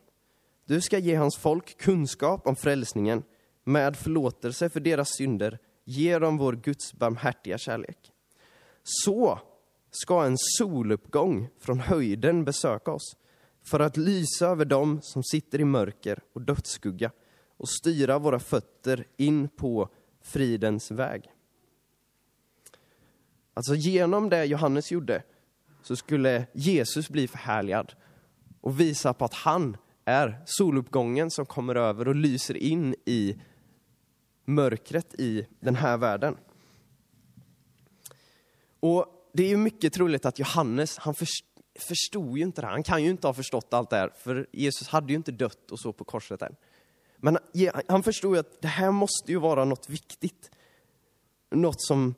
Du 0.65 0.81
ska 0.81 0.97
ge 0.97 1.15
hans 1.15 1.37
folk 1.37 1.77
kunskap 1.77 2.47
om 2.47 2.55
frälsningen 2.55 3.23
med 3.63 3.97
förlåtelse 3.97 4.69
för 4.69 4.79
deras 4.79 5.09
synder, 5.17 5.59
ge 5.83 6.19
dem 6.19 6.37
vår 6.37 6.53
Guds 6.53 6.93
barmhärtiga 6.93 7.57
kärlek. 7.57 8.11
Så 8.83 9.39
ska 9.91 10.25
en 10.25 10.37
soluppgång 10.37 11.49
från 11.59 11.79
höjden 11.79 12.45
besöka 12.45 12.91
oss 12.91 13.15
för 13.63 13.79
att 13.79 13.97
lysa 13.97 14.47
över 14.47 14.65
dem 14.65 14.99
som 15.01 15.23
sitter 15.23 15.61
i 15.61 15.65
mörker 15.65 16.19
och 16.33 16.41
dödsskugga 16.41 17.11
och 17.57 17.69
styra 17.69 18.19
våra 18.19 18.39
fötter 18.39 19.07
in 19.17 19.49
på 19.49 19.89
fridens 20.21 20.91
väg. 20.91 21.31
Alltså 23.53 23.75
genom 23.75 24.29
det 24.29 24.45
Johannes 24.45 24.91
gjorde 24.91 25.23
så 25.81 25.95
skulle 25.95 26.47
Jesus 26.53 27.09
bli 27.09 27.27
förhärligad 27.27 27.93
och 28.61 28.79
visa 28.79 29.13
på 29.13 29.25
att 29.25 29.33
han 29.33 29.77
är 30.05 30.41
soluppgången 30.45 31.31
som 31.31 31.45
kommer 31.45 31.75
över 31.75 32.07
och 32.07 32.15
lyser 32.15 32.57
in 32.57 32.95
i 33.05 33.35
mörkret 34.45 35.13
i 35.13 35.47
den 35.59 35.75
här 35.75 35.97
världen. 35.97 36.37
Och 38.79 39.29
det 39.33 39.43
är 39.43 39.49
ju 39.49 39.57
mycket 39.57 39.93
troligt 39.93 40.25
att 40.25 40.39
Johannes, 40.39 40.97
han 40.97 41.15
förstod 41.79 42.37
ju 42.37 42.43
inte 42.43 42.61
det 42.61 42.67
här. 42.67 42.73
Han 42.73 42.83
kan 42.83 43.03
ju 43.03 43.09
inte 43.09 43.27
ha 43.27 43.33
förstått 43.33 43.73
allt 43.73 43.89
det 43.89 43.95
här, 43.95 44.13
för 44.17 44.47
Jesus 44.51 44.87
hade 44.87 45.13
ju 45.13 45.15
inte 45.15 45.31
dött 45.31 45.71
och 45.71 45.79
så 45.79 45.93
på 45.93 46.03
korset 46.03 46.41
än. 46.41 46.55
Men 47.17 47.37
han 47.87 48.03
förstod 48.03 48.35
ju 48.35 48.39
att 48.39 48.61
det 48.61 48.67
här 48.67 48.91
måste 48.91 49.31
ju 49.31 49.39
vara 49.39 49.65
något 49.65 49.89
viktigt. 49.89 50.51
Något 51.51 51.81
som 51.81 52.15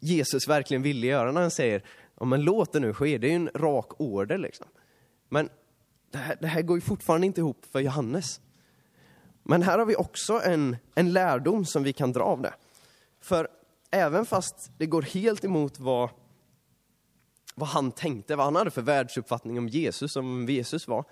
Jesus 0.00 0.48
verkligen 0.48 0.82
ville 0.82 1.06
göra 1.06 1.32
när 1.32 1.40
han 1.40 1.50
säger, 1.50 1.84
ja 2.20 2.24
men 2.24 2.42
låt 2.42 2.72
det 2.72 2.80
nu 2.80 2.94
ske, 2.94 3.18
det 3.18 3.26
är 3.26 3.30
ju 3.30 3.36
en 3.36 3.50
rak 3.54 4.00
order 4.00 4.38
liksom. 4.38 4.66
Men 5.28 5.48
det 6.12 6.18
här, 6.18 6.36
det 6.40 6.46
här 6.46 6.62
går 6.62 6.76
ju 6.76 6.80
fortfarande 6.80 7.26
inte 7.26 7.40
ihop 7.40 7.64
för 7.70 7.80
Johannes. 7.80 8.40
Men 9.42 9.62
här 9.62 9.78
har 9.78 9.86
vi 9.86 9.96
också 9.96 10.40
en, 10.44 10.76
en 10.94 11.12
lärdom 11.12 11.64
som 11.64 11.82
vi 11.82 11.92
kan 11.92 12.12
dra 12.12 12.22
av 12.22 12.42
det. 12.42 12.54
För 13.20 13.48
även 13.90 14.26
fast 14.26 14.70
det 14.78 14.86
går 14.86 15.02
helt 15.02 15.44
emot 15.44 15.78
vad, 15.78 16.10
vad 17.54 17.68
han 17.68 17.92
tänkte, 17.92 18.36
vad 18.36 18.46
han 18.46 18.56
hade 18.56 18.70
för 18.70 18.82
världsuppfattning 18.82 19.58
om 19.58 19.68
Jesus, 19.68 20.16
om 20.16 20.48
Jesus 20.48 20.88
var, 20.88 21.04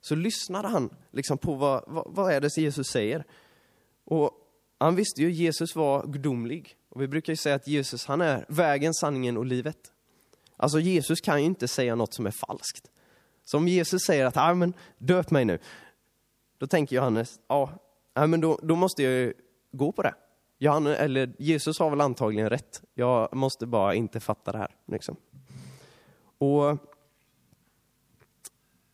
så 0.00 0.14
lyssnade 0.14 0.68
han 0.68 0.90
liksom 1.10 1.38
på 1.38 1.54
vad, 1.54 1.84
vad, 1.86 2.04
vad 2.08 2.32
är 2.32 2.40
det 2.40 2.58
Jesus 2.58 2.86
säger. 2.86 3.24
Och 4.04 4.30
han 4.78 4.96
visste 4.96 5.20
ju 5.22 5.28
att 5.28 5.34
Jesus 5.34 5.76
var 5.76 6.06
gudomlig. 6.06 6.76
Och 6.88 7.02
vi 7.02 7.08
brukar 7.08 7.32
ju 7.32 7.36
säga 7.36 7.54
att 7.54 7.66
Jesus, 7.66 8.06
han 8.06 8.20
är 8.20 8.46
vägen, 8.48 8.94
sanningen 8.94 9.36
och 9.36 9.46
livet. 9.46 9.92
Alltså 10.56 10.80
Jesus 10.80 11.20
kan 11.20 11.40
ju 11.40 11.46
inte 11.46 11.68
säga 11.68 11.94
något 11.94 12.14
som 12.14 12.26
är 12.26 12.30
falskt. 12.30 12.90
Så 13.44 13.56
om 13.56 13.68
Jesus 13.68 14.02
säger 14.02 14.26
att, 14.26 14.36
ah, 14.36 14.54
men 14.54 14.74
döp 14.98 15.30
mig 15.30 15.44
nu. 15.44 15.58
Då 16.58 16.66
tänker 16.66 16.96
Johannes, 16.96 17.40
ja, 17.48 17.70
men 18.14 18.40
då, 18.40 18.58
då 18.62 18.76
måste 18.76 19.02
jag 19.02 19.12
ju 19.12 19.32
gå 19.72 19.92
på 19.92 20.02
det. 20.02 20.14
Johannes, 20.58 20.98
eller 20.98 21.32
Jesus 21.38 21.78
har 21.78 21.90
väl 21.90 22.00
antagligen 22.00 22.50
rätt. 22.50 22.82
Jag 22.94 23.34
måste 23.36 23.66
bara 23.66 23.94
inte 23.94 24.20
fatta 24.20 24.52
det 24.52 24.58
här. 24.58 24.76
Liksom. 24.86 25.16
Och 26.38 26.78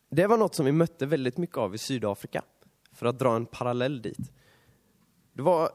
det 0.09 0.27
var 0.27 0.37
något 0.37 0.55
som 0.55 0.65
vi 0.65 0.71
mötte 0.71 1.05
väldigt 1.05 1.37
mycket 1.37 1.57
av 1.57 1.75
i 1.75 1.77
Sydafrika, 1.77 2.43
för 2.91 3.05
att 3.05 3.19
dra 3.19 3.35
en 3.35 3.45
parallell 3.45 4.01
dit. 4.01 4.31
Det 5.33 5.41
var 5.41 5.69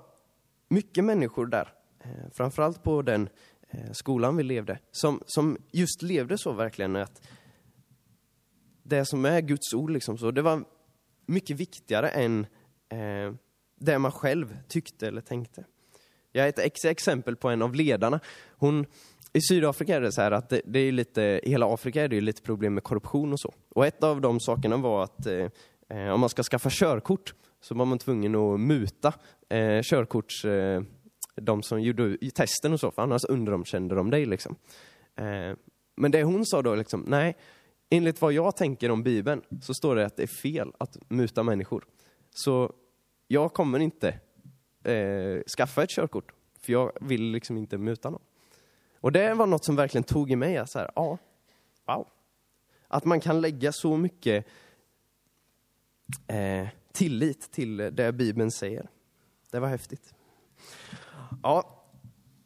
mycket 0.69 1.05
människor 1.05 1.47
där, 1.47 1.73
eh, 2.01 2.31
framförallt 2.33 2.83
på 2.83 3.03
den 3.03 3.29
eh, 3.71 3.93
skolan 3.93 4.37
vi 4.37 4.43
levde, 4.43 4.79
som, 4.91 5.23
som 5.27 5.59
just 5.71 6.03
levde 6.03 6.39
så 6.39 6.53
verkligen 6.53 6.97
att 6.97 7.23
det 8.85 9.05
som 9.05 9.25
är 9.25 9.41
Guds 9.41 9.75
ord, 9.75 9.91
liksom 9.91 10.19
så, 10.19 10.31
det 10.31 10.43
var 10.43 10.65
mycket 11.27 11.57
viktigare 11.57 12.09
än 12.09 12.47
eh, 12.89 13.35
det 13.81 13.99
man 13.99 14.13
själv 14.13 14.57
tyckte 14.69 15.09
eller 15.09 15.21
tänkte. 15.21 15.65
Jag 16.33 16.47
är 16.47 16.49
ett 16.49 16.85
exempel 16.85 17.37
på 17.37 17.49
en 17.49 17.63
av 17.63 17.75
ledarna. 17.75 18.21
Hon, 18.57 18.87
I 19.33 19.41
Sydafrika 19.41 19.97
är 19.97 20.01
det 20.01 20.13
så 20.13 20.21
här 20.21 20.31
att 20.31 20.49
det, 20.49 20.61
det, 20.65 20.79
är 20.79 20.93
lite, 20.93 21.41
i 21.43 21.51
hela 21.51 21.75
Afrika 21.75 22.03
är 22.03 22.09
det 22.09 22.21
lite 22.21 22.43
problem 22.43 22.75
med 22.75 22.83
korruption 22.83 23.33
och 23.33 23.41
så. 23.41 23.55
Och 23.69 23.87
ett 23.87 24.05
av 24.05 24.21
de 24.21 24.41
sakerna 24.41 24.77
var 24.77 25.05
att 25.05 25.27
eh, 25.27 25.49
eh 25.89 26.09
om 26.09 26.21
man 26.21 26.29
ska 26.29 26.43
skaffa 26.43 26.71
körkort 26.73 27.35
så 27.61 27.75
var 27.75 27.85
man 27.85 27.99
tvungen 27.99 28.35
att 28.35 28.61
muta 28.61 29.13
eh, 29.49 29.83
körkorts, 29.83 30.45
eh, 30.45 30.83
de 31.37 31.63
som 31.63 31.83
gjorde 31.83 32.17
testen 32.35 32.73
och 32.73 32.81
så, 32.81 32.91
för 32.91 33.03
annars 33.03 33.25
underkände 33.25 33.95
de 33.95 34.11
dig. 34.11 34.27
Liksom. 34.27 34.57
Eh, 35.17 35.57
men 35.97 36.11
det 36.11 36.23
hon 36.23 36.47
sa 36.47 36.63
då, 36.63 36.75
liksom, 36.75 37.05
nej, 37.09 37.37
enligt 37.97 38.21
vad 38.21 38.33
jag 38.33 38.57
tänker 38.57 38.91
om 38.91 39.03
Bibeln 39.03 39.43
så 39.63 39.75
står 39.75 39.97
det 39.97 40.07
att 40.07 40.17
det 40.17 40.23
är 40.23 40.41
fel 40.43 40.73
att 40.79 40.97
muta 41.09 41.43
människor. 41.43 41.85
Så 42.31 42.73
jag 43.29 43.53
kommer 43.55 43.79
inte 43.79 44.09
eh, 44.85 45.43
skaffa 45.57 45.83
ett 45.83 45.91
körkort, 45.91 46.33
för 46.61 46.73
jag 46.73 46.93
vill 47.01 47.23
liksom 47.23 47.57
inte 47.57 47.79
muta 47.79 48.11
någon. 48.11 48.23
Och 49.01 49.13
det 49.13 49.35
var 49.35 49.47
något 49.47 49.65
som 49.65 49.77
verkligen 49.77 50.05
tog 50.05 50.31
i 50.31 50.37
mig, 50.37 50.69
så 50.69 50.79
här, 50.79 50.91
ja, 50.95 51.19
wow. 51.87 52.09
Att 52.89 53.05
man 53.05 53.21
kan 53.21 53.41
lägga 53.41 53.73
så 53.73 53.97
mycket 53.97 54.47
eh, 56.27 56.69
tillit 56.93 57.53
till 57.53 57.77
det 57.77 58.13
Bibeln 58.13 58.51
säger. 58.51 58.89
Det 59.51 59.61
var 59.61 59.69
häftigt. 59.69 60.15
Ja, 61.43 61.85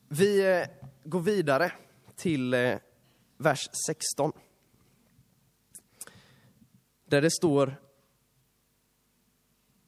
vi 0.09 0.59
eh, 0.61 0.67
går 1.05 1.21
vidare 1.21 1.73
till 2.17 2.55
eh, 2.55 2.75
vers 3.37 3.71
16 3.87 4.33
där 7.09 7.23
det 7.23 7.31
står 7.31 7.77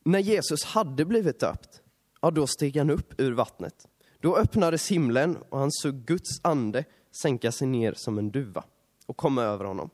när 0.04 0.18
Jesus 0.18 0.64
hade 0.64 1.04
blivit 1.04 1.40
döpt, 1.40 1.82
ja 2.20 2.30
då 2.30 2.46
steg 2.46 2.76
han 2.76 2.90
upp 2.90 3.20
ur 3.20 3.32
vattnet. 3.32 3.88
Då 4.20 4.36
öppnades 4.36 4.90
himlen 4.90 5.36
och 5.36 5.58
han 5.58 5.72
såg 5.72 5.94
Guds 5.94 6.40
ande 6.42 6.84
sänka 7.22 7.52
sig 7.52 7.66
ner 7.66 7.94
som 7.96 8.18
en 8.18 8.30
duva 8.30 8.64
och 9.06 9.16
komma 9.16 9.42
över 9.42 9.64
honom. 9.64 9.90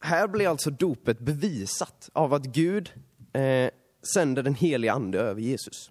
Här 0.00 0.28
blir 0.28 0.48
alltså 0.48 0.70
dopet 0.70 1.18
bevisat 1.18 2.10
av 2.12 2.34
att 2.34 2.44
Gud 2.44 2.92
eh, 3.32 3.70
sänder 4.14 4.42
den 4.42 4.54
heliga 4.54 4.92
ande 4.92 5.18
över 5.20 5.40
Jesus. 5.40 5.90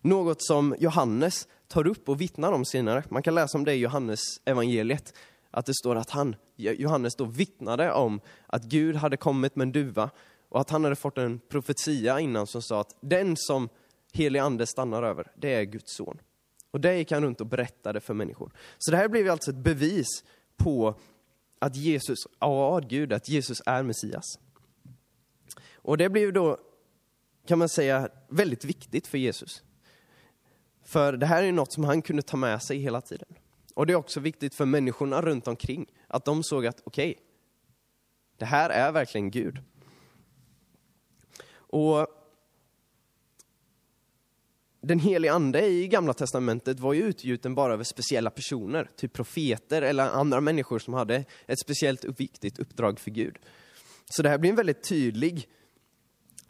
Något 0.00 0.42
som 0.42 0.76
Johannes 0.78 1.48
tar 1.68 1.86
upp 1.86 2.08
och 2.08 2.20
vittnar 2.20 2.52
om 2.52 2.64
senare. 2.64 3.04
Man 3.08 3.22
kan 3.22 3.34
läsa 3.34 3.58
om 3.58 3.64
det 3.64 3.74
i 3.74 3.78
Johannes 3.78 4.20
evangeliet 4.44 5.14
att 5.50 5.66
det 5.66 5.74
står 5.74 5.96
att 5.96 6.10
han, 6.10 6.36
Johannes 6.56 7.14
då 7.14 7.24
vittnade 7.24 7.92
om 7.92 8.20
att 8.46 8.64
Gud 8.64 8.96
hade 8.96 9.16
kommit 9.16 9.56
med 9.56 9.64
en 9.64 9.72
duva 9.72 10.10
och 10.48 10.60
att 10.60 10.70
han 10.70 10.84
hade 10.84 10.96
fått 10.96 11.18
en 11.18 11.40
profetia 11.48 12.20
innan 12.20 12.46
som 12.46 12.62
sa 12.62 12.80
att 12.80 12.96
den 13.00 13.36
som 13.36 13.68
helig 14.12 14.38
ande 14.38 14.66
stannar 14.66 15.02
över, 15.02 15.32
det 15.36 15.54
är 15.54 15.62
Guds 15.64 15.96
son. 15.96 16.18
Och 16.70 16.80
det 16.80 16.96
gick 16.96 17.12
han 17.12 17.22
runt 17.22 17.40
och 17.40 17.46
berättade 17.46 18.00
för 18.00 18.14
människor. 18.14 18.52
Så 18.78 18.90
det 18.90 18.96
här 18.96 19.08
blev 19.08 19.30
alltså 19.30 19.50
ett 19.50 19.56
bevis 19.56 20.24
på 20.56 20.94
att 21.58 21.76
Jesus, 21.76 22.18
är 22.40 22.88
Gud, 22.88 23.12
att 23.12 23.28
Jesus 23.28 23.62
är 23.66 23.82
Messias. 23.82 24.38
Och 25.74 25.98
det 25.98 26.08
blev 26.08 26.32
då, 26.32 26.58
kan 27.46 27.58
man 27.58 27.68
säga, 27.68 28.08
väldigt 28.28 28.64
viktigt 28.64 29.06
för 29.06 29.18
Jesus. 29.18 29.62
För 30.84 31.12
det 31.12 31.26
här 31.26 31.42
är 31.42 31.52
något 31.52 31.72
som 31.72 31.84
han 31.84 32.02
kunde 32.02 32.22
ta 32.22 32.36
med 32.36 32.62
sig 32.62 32.78
hela 32.78 33.00
tiden. 33.00 33.28
Och 33.80 33.86
det 33.86 33.92
är 33.92 33.96
också 33.96 34.20
viktigt 34.20 34.54
för 34.54 34.66
människorna 34.66 35.22
runt 35.22 35.48
omkring, 35.48 35.86
att 36.06 36.24
de 36.24 36.42
såg 36.42 36.66
att 36.66 36.80
okej, 36.84 37.10
okay, 37.10 37.22
det 38.36 38.44
här 38.44 38.70
är 38.70 38.92
verkligen 38.92 39.30
Gud. 39.30 39.58
Och 41.52 42.06
den 44.80 44.98
heliga 44.98 45.32
ande 45.32 45.66
i 45.66 45.88
Gamla 45.88 46.12
Testamentet 46.12 46.80
var 46.80 46.92
ju 46.92 47.02
utgjuten 47.02 47.54
bara 47.54 47.72
över 47.72 47.84
speciella 47.84 48.30
personer, 48.30 48.90
typ 48.96 49.12
profeter 49.12 49.82
eller 49.82 50.04
andra 50.04 50.40
människor 50.40 50.78
som 50.78 50.94
hade 50.94 51.24
ett 51.46 51.60
speciellt 51.60 52.04
viktigt 52.04 52.58
uppdrag 52.58 53.00
för 53.00 53.10
Gud. 53.10 53.38
Så 54.04 54.22
det 54.22 54.28
här 54.28 54.38
blir 54.38 54.50
en 54.50 54.56
väldigt 54.56 54.88
tydlig 54.88 55.48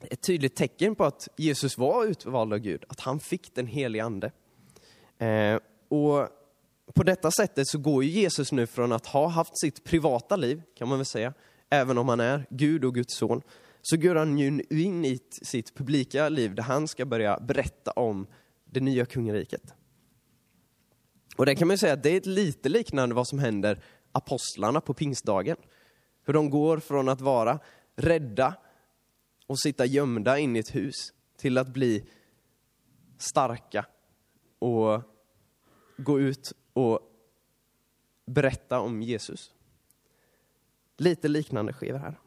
ett 0.01 0.23
tydligt 0.23 0.57
tecken 0.57 0.95
på 0.95 1.05
att 1.05 1.29
Jesus 1.37 1.79
var 1.79 2.05
utvald 2.05 2.53
av 2.53 2.59
Gud, 2.59 2.85
att 2.89 3.01
han 3.01 3.21
fick 3.21 3.55
den 3.55 3.67
helige 3.67 4.05
ande. 4.05 4.33
Eh, 5.19 5.59
och 5.89 6.29
på 6.95 7.03
detta 7.03 7.31
sättet 7.31 7.69
så 7.69 7.79
går 7.79 8.05
ju 8.05 8.11
Jesus 8.11 8.53
nu 8.53 8.67
från 8.67 8.93
att 8.93 9.07
ha 9.07 9.29
haft 9.29 9.61
sitt 9.61 9.85
privata 9.85 10.37
liv, 10.37 10.63
kan 10.77 10.89
man 10.89 10.99
väl 10.99 11.07
säga, 11.07 11.35
även 11.71 11.99
om 11.99 12.09
han 12.09 12.21
är 12.21 12.47
Gud 12.51 12.85
och 12.85 12.95
Guds 12.95 13.17
son, 13.17 13.43
så 13.83 13.97
går 13.97 14.15
han 14.15 14.39
ju 14.39 14.63
in 14.71 15.05
i 15.05 15.19
sitt 15.43 15.75
publika 15.75 16.29
liv 16.29 16.55
där 16.55 16.63
han 16.63 16.89
ska 16.89 17.05
börja 17.05 17.41
berätta 17.41 17.91
om 17.91 18.27
det 18.65 18.81
nya 18.81 19.07
kungariket. 19.07 19.75
Och 21.37 21.47
det 21.47 21.55
kan 21.55 21.69
man 21.69 21.79
säga 21.79 21.93
att 21.93 22.03
det 22.03 22.17
är 22.17 22.29
lite 22.29 22.69
liknande 22.69 23.15
vad 23.15 23.29
som 23.29 23.39
händer 23.39 23.83
apostlarna 24.13 24.81
på 24.81 24.95
pingstdagen. 24.95 25.57
Hur 26.25 26.35
de 26.35 26.51
går 26.51 26.79
från 26.79 27.09
att 27.09 27.21
vara 27.21 27.59
rädda 27.97 28.55
och 29.47 29.61
sitta 29.61 29.85
gömda 29.85 30.39
in 30.39 30.57
i 30.57 30.59
ett 30.59 30.75
hus 30.75 30.95
till 31.39 31.59
att 31.59 31.69
bli 31.69 32.05
starka 33.19 33.87
och 34.59 35.03
gå 35.97 36.21
ut 36.21 36.53
och 36.73 37.01
berätta 38.27 38.81
om 38.81 39.03
Jesus. 39.03 39.55
Lite 40.97 41.29
liknande 41.29 41.73
sker 41.73 41.95
här. 41.95 42.19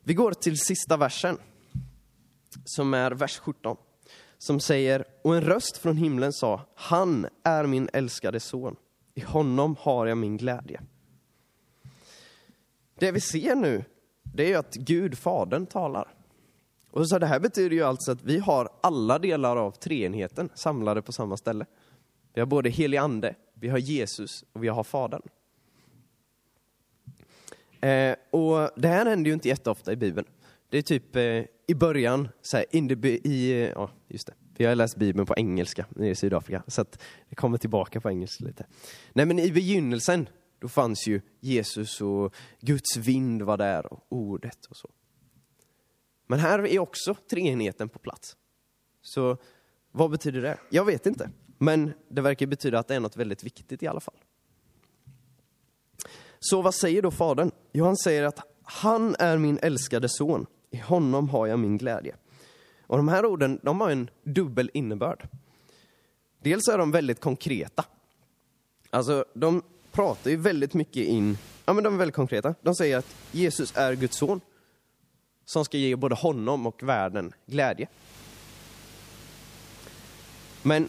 Vi 0.00 0.14
går 0.14 0.32
till 0.32 0.58
sista 0.58 0.96
versen, 0.96 1.38
som 2.64 2.94
är 2.94 3.10
vers 3.10 3.38
17, 3.38 3.76
som 4.38 4.60
säger, 4.60 5.04
och 5.22 5.36
en 5.36 5.42
röst 5.42 5.76
från 5.76 5.96
himlen 5.96 6.32
sa, 6.32 6.60
han 6.74 7.26
är 7.42 7.66
min 7.66 7.88
älskade 7.92 8.40
son, 8.40 8.76
i 9.14 9.20
honom 9.20 9.76
har 9.78 10.06
jag 10.06 10.18
min 10.18 10.36
glädje. 10.36 10.80
Det 12.98 13.12
vi 13.12 13.20
ser 13.20 13.54
nu, 13.54 13.84
det 14.22 14.52
är 14.52 14.58
att 14.58 14.74
Gud, 14.74 15.18
Fadern, 15.18 15.66
talar. 15.66 16.14
Och 16.90 17.08
så 17.08 17.18
det 17.18 17.26
här 17.26 17.40
betyder 17.40 17.76
ju 17.76 17.82
alltså 17.82 18.12
att 18.12 18.22
vi 18.22 18.38
har 18.38 18.68
alla 18.80 19.18
delar 19.18 19.56
av 19.56 19.70
treenheten 19.70 20.50
samlade 20.54 21.02
på 21.02 21.12
samma 21.12 21.36
ställe. 21.36 21.66
Vi 22.34 22.40
har 22.40 22.46
både 22.46 22.70
helig 22.70 22.98
ande, 22.98 23.34
vi 23.54 23.68
har 23.68 23.78
Jesus 23.78 24.44
och 24.52 24.64
vi 24.64 24.68
har 24.68 24.84
Fadern. 24.84 25.22
Eh, 27.80 28.16
och 28.30 28.70
det 28.76 28.88
här 28.88 29.06
händer 29.06 29.28
ju 29.28 29.34
inte 29.34 29.48
jätteofta 29.48 29.92
i 29.92 29.96
Bibeln. 29.96 30.26
Det 30.68 30.78
är 30.78 30.82
typ 30.82 31.16
eh, 31.16 31.44
i 31.66 31.74
början, 31.74 32.28
så 32.42 32.56
här, 32.56 32.66
in 32.70 32.88
the, 32.88 33.08
i, 33.08 33.62
eh, 33.62 33.68
ja 33.68 33.90
just 34.08 34.26
det, 34.26 34.34
vi 34.56 34.64
har 34.64 34.74
läst 34.74 34.96
Bibeln 34.96 35.26
på 35.26 35.34
engelska 35.36 35.86
nere 35.88 36.10
i 36.10 36.14
Sydafrika, 36.14 36.62
så 36.66 36.80
att 36.80 37.02
det 37.28 37.34
kommer 37.34 37.58
tillbaka 37.58 38.00
på 38.00 38.10
engelska 38.10 38.44
lite. 38.44 38.66
Nej 39.12 39.26
men 39.26 39.38
i 39.38 39.52
begynnelsen, 39.52 40.28
då 40.58 40.68
fanns 40.68 41.06
ju 41.06 41.20
Jesus 41.40 42.00
och 42.00 42.34
Guds 42.60 42.96
vind 42.96 43.42
var 43.42 43.56
där 43.56 43.92
och 43.92 44.06
ordet 44.08 44.66
och 44.66 44.76
så. 44.76 44.90
Men 46.26 46.38
här 46.38 46.66
är 46.66 46.78
också 46.78 47.14
treenigheten 47.30 47.88
på 47.88 47.98
plats. 47.98 48.36
Så 49.02 49.36
vad 49.92 50.10
betyder 50.10 50.42
det? 50.42 50.58
Jag 50.70 50.84
vet 50.84 51.06
inte. 51.06 51.30
Men 51.62 51.92
det 52.08 52.20
verkar 52.20 52.46
betyda 52.46 52.78
att 52.78 52.88
det 52.88 52.94
är 52.94 53.00
något 53.00 53.16
väldigt 53.16 53.44
viktigt 53.44 53.82
i 53.82 53.86
alla 53.86 54.00
fall. 54.00 54.14
Så 56.40 56.62
vad 56.62 56.74
säger 56.74 57.02
då 57.02 57.10
Fadern? 57.10 57.50
Jo, 57.72 57.84
han 57.84 57.96
säger 57.96 58.22
att 58.22 58.40
han 58.62 59.16
är 59.18 59.38
min 59.38 59.58
älskade 59.62 60.08
son. 60.08 60.46
I 60.70 60.76
honom 60.76 61.28
har 61.28 61.46
jag 61.46 61.58
min 61.58 61.78
glädje. 61.78 62.16
Och 62.86 62.96
de 62.96 63.08
här 63.08 63.26
orden, 63.26 63.60
de 63.62 63.80
har 63.80 63.90
en 63.90 64.10
dubbel 64.22 64.70
innebörd. 64.74 65.28
Dels 66.42 66.68
är 66.68 66.78
de 66.78 66.90
väldigt 66.90 67.20
konkreta. 67.20 67.84
Alltså, 68.90 69.24
de 69.34 69.62
pratar 69.92 70.30
ju 70.30 70.36
väldigt 70.36 70.74
mycket 70.74 71.06
in, 71.06 71.38
ja 71.64 71.72
men 71.72 71.84
de 71.84 71.94
är 71.94 71.98
väldigt 71.98 72.16
konkreta. 72.16 72.54
De 72.62 72.74
säger 72.74 72.96
att 72.98 73.16
Jesus 73.32 73.76
är 73.76 73.94
Guds 73.94 74.16
son, 74.16 74.40
som 75.44 75.64
ska 75.64 75.78
ge 75.78 75.96
både 75.96 76.14
honom 76.14 76.66
och 76.66 76.82
världen 76.82 77.32
glädje. 77.46 77.88
Men 80.62 80.88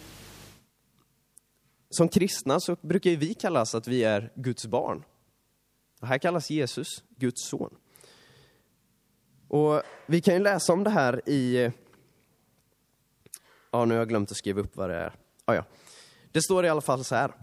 som 1.95 2.09
kristna 2.09 2.59
så 2.59 2.75
brukar 2.81 3.11
vi 3.11 3.33
kallas 3.33 3.75
att 3.75 3.87
vi 3.87 4.03
är 4.03 4.31
Guds 4.35 4.65
barn. 4.65 5.03
Och 6.01 6.07
här 6.07 6.17
kallas 6.17 6.49
Jesus 6.49 6.87
Guds 7.17 7.49
son. 7.49 7.75
Och 9.47 9.81
vi 10.05 10.21
kan 10.21 10.33
ju 10.33 10.39
läsa 10.39 10.73
om 10.73 10.83
det 10.83 10.89
här 10.89 11.29
i... 11.29 11.71
Ja, 13.71 13.85
nu 13.85 13.93
har 13.93 13.99
jag 13.99 14.09
glömt 14.09 14.31
att 14.31 14.37
skriva 14.37 14.61
upp 14.61 14.75
vad 14.75 14.89
det 14.89 14.95
är. 14.95 15.13
Ja, 15.45 15.55
ja. 15.55 15.65
Det 16.31 16.41
står 16.41 16.65
i 16.65 16.69
alla 16.69 16.81
fall 16.81 17.03
så 17.03 17.15
här. 17.15 17.33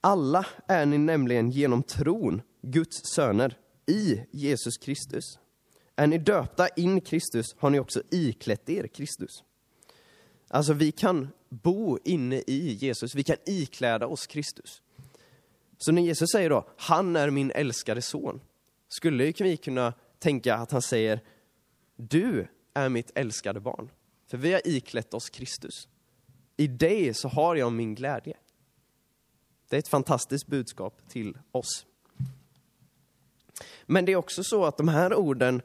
Alla 0.00 0.46
är 0.66 0.86
ni 0.86 0.98
nämligen 0.98 1.50
genom 1.50 1.82
tron 1.82 2.42
Guds 2.62 3.00
söner 3.14 3.58
i 3.86 4.20
Jesus 4.30 4.76
Kristus. 4.76 5.38
Är 5.96 6.06
ni 6.06 6.18
döpta 6.18 6.68
in 6.68 7.00
Kristus 7.00 7.46
har 7.58 7.70
ni 7.70 7.78
också 7.78 8.02
iklätt 8.10 8.68
er 8.68 8.86
Kristus. 8.86 9.42
Alltså 10.48 10.72
vi 10.72 10.92
kan 10.92 11.28
bo 11.48 11.98
inne 12.04 12.42
i 12.46 12.72
Jesus, 12.72 13.14
vi 13.14 13.22
kan 13.22 13.36
ikläda 13.46 14.06
oss 14.06 14.26
Kristus. 14.26 14.82
Så 15.78 15.92
när 15.92 16.02
Jesus 16.02 16.30
säger 16.30 16.50
då, 16.50 16.68
han 16.76 17.16
är 17.16 17.30
min 17.30 17.50
älskade 17.50 18.02
son, 18.02 18.40
skulle 18.88 19.32
vi 19.38 19.56
kunna 19.56 19.92
tänka 20.18 20.54
att 20.54 20.70
han 20.70 20.82
säger, 20.82 21.20
du 21.96 22.46
är 22.74 22.88
mitt 22.88 23.10
älskade 23.14 23.60
barn. 23.60 23.90
För 24.26 24.38
vi 24.38 24.52
har 24.52 24.60
iklätt 24.64 25.14
oss 25.14 25.30
Kristus. 25.30 25.88
I 26.56 26.66
dig 26.66 27.14
så 27.14 27.28
har 27.28 27.56
jag 27.56 27.72
min 27.72 27.94
glädje. 27.94 28.36
Det 29.68 29.76
är 29.76 29.78
ett 29.78 29.88
fantastiskt 29.88 30.46
budskap 30.46 31.08
till 31.08 31.38
oss. 31.52 31.86
Men 33.86 34.04
det 34.04 34.12
är 34.12 34.16
också 34.16 34.44
så 34.44 34.64
att 34.64 34.76
de 34.76 34.88
här 34.88 35.14
orden 35.14 35.62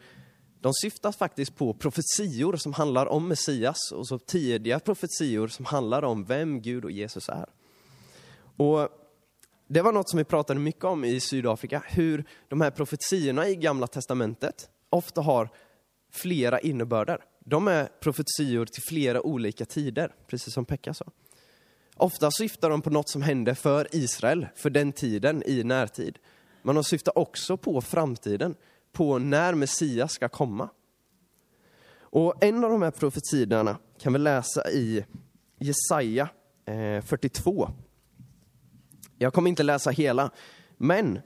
de 0.61 0.73
syftar 0.73 1.11
faktiskt 1.11 1.55
på 1.55 1.73
profetior 1.73 2.55
som 2.55 2.73
handlar 2.73 3.05
om 3.05 3.27
Messias 3.27 3.91
och 3.91 4.07
så 4.07 4.19
tidiga 4.19 4.79
profetior 4.79 5.47
som 5.47 5.65
handlar 5.65 6.03
om 6.03 6.23
vem 6.23 6.61
Gud 6.61 6.85
och 6.85 6.91
Jesus 6.91 7.29
är. 7.29 7.45
Och 8.57 8.89
det 9.67 9.81
var 9.81 9.91
något 9.91 10.09
som 10.09 10.17
vi 10.17 10.23
pratade 10.23 10.59
mycket 10.59 10.83
om 10.83 11.05
i 11.05 11.19
Sydafrika, 11.19 11.83
hur 11.87 12.25
de 12.47 12.61
här 12.61 12.71
profetiorna 12.71 13.47
i 13.47 13.55
Gamla 13.55 13.87
Testamentet 13.87 14.69
ofta 14.89 15.21
har 15.21 15.49
flera 16.11 16.59
innebörder. 16.59 17.23
De 17.39 17.67
är 17.67 17.89
profetior 17.99 18.65
till 18.65 18.83
flera 18.89 19.21
olika 19.21 19.65
tider, 19.65 20.15
precis 20.27 20.53
som 20.53 20.65
Pekka 20.65 20.93
sa. 20.93 21.05
Ofta 21.95 22.31
syftar 22.31 22.69
de 22.69 22.81
på 22.81 22.89
något 22.89 23.09
som 23.09 23.21
hände 23.21 23.55
för 23.55 23.87
Israel, 23.91 24.47
för 24.55 24.69
den 24.69 24.91
tiden 24.91 25.43
i 25.45 25.63
närtid. 25.63 26.19
Men 26.61 26.75
de 26.75 26.83
syftar 26.83 27.17
också 27.17 27.57
på 27.57 27.81
framtiden, 27.81 28.55
på 28.91 29.19
när 29.19 29.53
Messias 29.53 30.11
ska 30.11 30.29
komma. 30.29 30.69
Och 31.99 32.43
en 32.43 32.63
av 32.63 32.71
de 32.71 32.81
här 32.81 32.91
profetiorna 32.91 33.77
kan 33.99 34.13
vi 34.13 34.19
läsa 34.19 34.71
i 34.71 35.05
Jesaja 35.59 36.29
eh, 36.65 37.01
42. 37.01 37.69
Jag 39.17 39.33
kommer 39.33 39.49
inte 39.49 39.63
läsa 39.63 39.89
hela, 39.89 40.31
men 40.77 41.19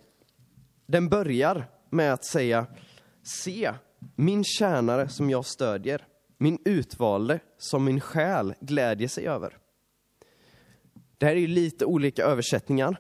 den 0.86 1.10
börjar 1.10 1.66
med 1.90 2.14
att 2.14 2.26
säga 2.26 2.66
Se, 3.24 3.74
min 4.16 4.44
tjänare 4.44 5.10
som 5.10 5.30
jag 5.30 5.46
stödjer, 5.46 6.08
min 6.38 6.60
utvalde 6.66 7.40
som 7.58 7.86
min 7.86 8.00
själ 8.00 8.54
glädjer 8.60 9.08
sig 9.08 9.28
över. 9.28 9.58
Det 11.18 11.26
här 11.26 11.36
är 11.36 11.40
ju 11.40 11.48
lite 11.48 11.86
olika 11.86 12.24
översättningar, 12.24 12.98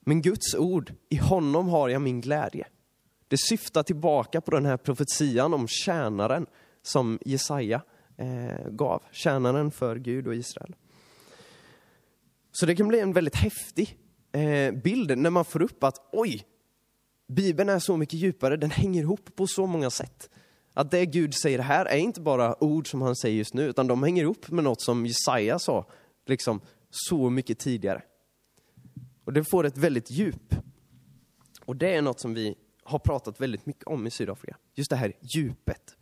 men 0.00 0.22
Guds 0.22 0.54
ord, 0.54 0.92
i 1.08 1.16
honom 1.16 1.68
har 1.68 1.88
jag 1.88 2.02
min 2.02 2.20
glädje. 2.20 2.66
Det 3.28 3.38
syftar 3.38 3.82
tillbaka 3.82 4.40
på 4.40 4.50
den 4.50 4.66
här 4.66 4.76
profetian 4.76 5.54
om 5.54 5.68
tjänaren 5.68 6.46
som 6.82 7.18
Jesaja 7.24 7.82
eh, 8.16 8.68
gav. 8.70 9.02
Tjänaren 9.10 9.70
för 9.70 9.96
Gud 9.96 10.26
och 10.26 10.34
Israel. 10.34 10.74
Så 12.52 12.66
det 12.66 12.76
kan 12.76 12.88
bli 12.88 13.00
en 13.00 13.12
väldigt 13.12 13.36
häftig 13.36 13.98
eh, 14.32 14.72
bild 14.72 15.18
när 15.18 15.30
man 15.30 15.44
får 15.44 15.62
upp 15.62 15.84
att 15.84 16.08
oj, 16.12 16.46
Bibeln 17.28 17.68
är 17.68 17.78
så 17.78 17.96
mycket 17.96 18.20
djupare, 18.20 18.56
den 18.56 18.70
hänger 18.70 19.02
ihop 19.02 19.36
på 19.36 19.46
så 19.46 19.66
många 19.66 19.90
sätt. 19.90 20.30
Att 20.74 20.90
det 20.90 21.06
Gud 21.06 21.34
säger 21.34 21.58
här 21.58 21.86
är 21.86 21.96
inte 21.96 22.20
bara 22.20 22.64
ord 22.64 22.90
som 22.90 23.02
han 23.02 23.16
säger 23.16 23.36
just 23.36 23.54
nu, 23.54 23.62
utan 23.62 23.86
de 23.86 24.02
hänger 24.02 24.22
ihop 24.22 24.50
med 24.50 24.64
något 24.64 24.82
som 24.82 25.06
Jesaja 25.06 25.58
sa 25.58 25.86
liksom 26.26 26.60
så 26.90 27.30
mycket 27.30 27.58
tidigare. 27.58 28.02
Och 29.24 29.32
det 29.32 29.44
får 29.44 29.66
ett 29.66 29.78
väldigt 29.78 30.10
djup. 30.10 30.54
Och 31.64 31.76
det 31.76 31.94
är 31.94 32.02
något 32.02 32.20
som 32.20 32.34
vi 32.34 32.54
har 32.88 32.98
pratat 32.98 33.40
väldigt 33.40 33.66
mycket 33.66 33.84
om 33.84 34.06
i 34.06 34.10
Sydafrika. 34.10 34.56
Just 34.74 34.90
det 34.90 34.96
här 34.96 35.12
djupet. 35.20 35.96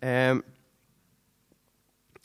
Eh, 0.00 0.36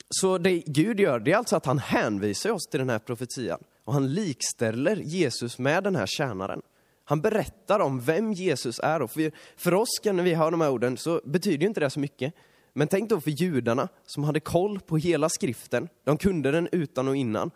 så 0.09 0.37
det 0.37 0.63
Gud 0.65 0.99
gör, 0.99 1.19
det 1.19 1.31
är 1.31 1.37
alltså 1.37 1.55
att 1.55 1.65
han 1.65 1.79
hänvisar 1.79 2.49
oss 2.49 2.67
till 2.71 2.79
den 2.79 2.89
här 2.89 2.99
profetian 2.99 3.63
och 3.83 3.93
han 3.93 4.13
likställer 4.13 4.95
Jesus 4.95 5.59
med 5.59 5.83
den 5.83 5.95
här 5.95 6.05
tjänaren. 6.07 6.61
Han 7.03 7.21
berättar 7.21 7.79
om 7.79 8.01
vem 8.01 8.33
Jesus 8.33 8.79
är. 8.79 9.01
Och 9.01 9.11
för, 9.11 9.31
för 9.57 9.73
oss, 9.73 9.89
när 10.03 10.23
vi 10.23 10.33
hör 10.33 10.51
de 10.51 10.61
här 10.61 10.69
orden, 10.69 10.97
så 10.97 11.21
betyder 11.25 11.67
inte 11.67 11.79
det 11.79 11.89
så 11.89 11.99
mycket. 11.99 12.33
Men 12.73 12.87
tänk 12.87 13.09
då 13.09 13.21
för 13.21 13.31
judarna 13.31 13.87
som 14.05 14.23
hade 14.23 14.39
koll 14.39 14.79
på 14.79 14.97
hela 14.97 15.29
skriften. 15.29 15.89
De 16.03 16.17
kunde 16.17 16.51
den 16.51 16.69
utan 16.71 17.07
och 17.07 17.15
innan. 17.15 17.51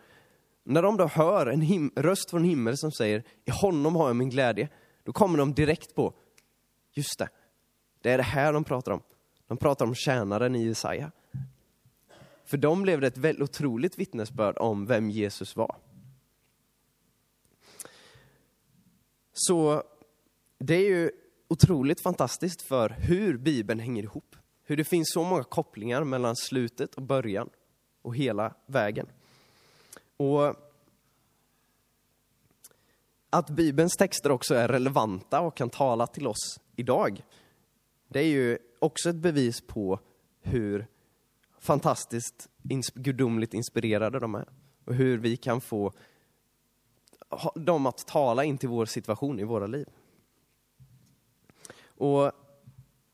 När 0.64 0.82
de 0.82 0.96
då 0.96 1.06
hör 1.06 1.46
en 1.46 1.90
röst 1.96 2.30
från 2.30 2.44
himmel 2.44 2.78
som 2.78 2.92
säger, 2.92 3.22
i 3.44 3.50
honom 3.50 3.96
har 3.96 4.06
jag 4.06 4.16
min 4.16 4.30
glädje. 4.30 4.68
Då 5.06 5.12
kommer 5.12 5.38
de 5.38 5.54
direkt 5.54 5.94
på, 5.94 6.14
just 6.92 7.18
det, 7.18 7.28
det 8.00 8.10
är 8.10 8.16
det 8.16 8.22
här 8.22 8.52
de 8.52 8.64
pratar 8.64 8.92
om. 8.92 9.02
De 9.46 9.56
pratar 9.56 9.84
om 9.84 9.94
tjänaren 9.94 10.56
i 10.56 10.64
Jesaja. 10.64 11.12
För 12.44 12.56
dem 12.56 12.82
blev 12.82 13.00
det 13.00 13.06
ett 13.06 13.18
väldigt 13.18 13.50
otroligt 13.50 13.98
vittnesbörd 13.98 14.58
om 14.58 14.86
vem 14.86 15.10
Jesus 15.10 15.56
var. 15.56 15.76
Så 19.32 19.82
det 20.58 20.74
är 20.74 20.88
ju 20.88 21.10
otroligt 21.48 22.00
fantastiskt 22.00 22.62
för 22.62 22.88
hur 22.88 23.36
Bibeln 23.36 23.80
hänger 23.80 24.02
ihop. 24.02 24.36
Hur 24.64 24.76
det 24.76 24.84
finns 24.84 25.12
så 25.12 25.24
många 25.24 25.44
kopplingar 25.44 26.04
mellan 26.04 26.36
slutet 26.36 26.94
och 26.94 27.02
början 27.02 27.50
och 28.02 28.16
hela 28.16 28.54
vägen. 28.66 29.06
Och 30.16 30.56
att 33.30 33.50
Bibelns 33.50 33.96
texter 33.96 34.30
också 34.30 34.54
är 34.54 34.68
relevanta 34.68 35.40
och 35.40 35.56
kan 35.56 35.70
tala 35.70 36.06
till 36.06 36.26
oss 36.26 36.60
idag, 36.76 37.24
det 38.08 38.20
är 38.20 38.28
ju 38.28 38.58
också 38.78 39.10
ett 39.10 39.16
bevis 39.16 39.60
på 39.60 40.00
hur 40.40 40.86
fantastiskt 41.58 42.48
gudomligt 42.94 43.54
inspirerade 43.54 44.18
de 44.18 44.34
är. 44.34 44.48
Och 44.84 44.94
hur 44.94 45.18
vi 45.18 45.36
kan 45.36 45.60
få 45.60 45.92
dem 47.54 47.86
att 47.86 48.06
tala 48.06 48.44
in 48.44 48.58
till 48.58 48.68
vår 48.68 48.86
situation 48.86 49.40
i 49.40 49.44
våra 49.44 49.66
liv. 49.66 49.86
Och 51.86 52.32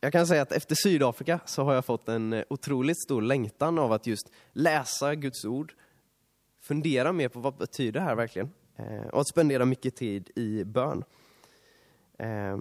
jag 0.01 0.12
kan 0.12 0.27
säga 0.27 0.42
att 0.42 0.53
efter 0.53 0.75
Sydafrika 0.75 1.40
så 1.46 1.62
har 1.62 1.75
jag 1.75 1.85
fått 1.85 2.09
en 2.09 2.33
eh, 2.33 2.44
otroligt 2.51 3.03
stor 3.03 3.22
längtan 3.22 3.79
av 3.79 3.92
att 3.92 4.07
just 4.07 4.31
läsa 4.53 5.14
Guds 5.14 5.44
ord, 5.44 5.75
fundera 6.61 7.12
mer 7.12 7.29
på 7.29 7.40
vad 7.40 7.57
betyder 7.57 8.01
det 8.01 8.07
här 8.07 8.14
verkligen? 8.14 8.51
Eh, 8.83 9.07
och 9.07 9.21
att 9.21 9.29
spendera 9.29 9.64
mycket 9.64 9.97
tid 9.97 10.31
i 10.37 10.64
bön. 10.64 11.05
Eh, 12.18 12.59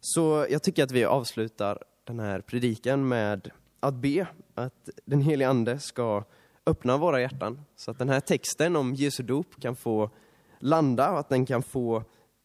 så 0.00 0.46
jag 0.50 0.62
tycker 0.62 0.84
att 0.84 0.90
vi 0.90 1.04
avslutar 1.04 1.84
den 2.04 2.20
här 2.20 2.40
predikan 2.40 3.08
med 3.08 3.50
att 3.80 3.94
be 3.94 4.26
att 4.54 4.88
den 5.04 5.20
helige 5.20 5.48
Ande 5.48 5.78
ska 5.78 6.24
öppna 6.66 6.96
våra 6.96 7.20
hjärtan 7.20 7.60
så 7.76 7.90
att 7.90 7.98
den 7.98 8.08
här 8.08 8.20
texten 8.20 8.76
om 8.76 8.94
Jesu 8.94 9.22
dop 9.22 9.60
kan 9.60 9.76
få 9.76 10.10
landa 10.58 11.12
och 11.12 11.18
att 11.18 11.28
den 11.28 11.46
kan 11.46 11.62
få 11.62 11.96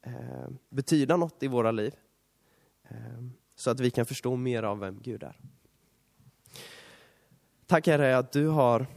eh, 0.02 0.50
betyda 0.70 1.18
något 1.18 1.44
i 1.44 1.48
våra 1.48 1.72
liv. 1.72 1.94
Eh, 2.90 3.24
så 3.56 3.70
att 3.70 3.80
vi 3.80 3.92
kan 3.92 4.06
förstå 4.06 4.36
mer 4.36 4.64
av 4.64 4.80
vem 4.80 5.00
Gud 5.02 5.24
är. 5.24 5.40
Tack 7.68 7.88
Herre 7.88 8.18
att 8.18 8.32
du 8.32 8.48
har 8.48 8.88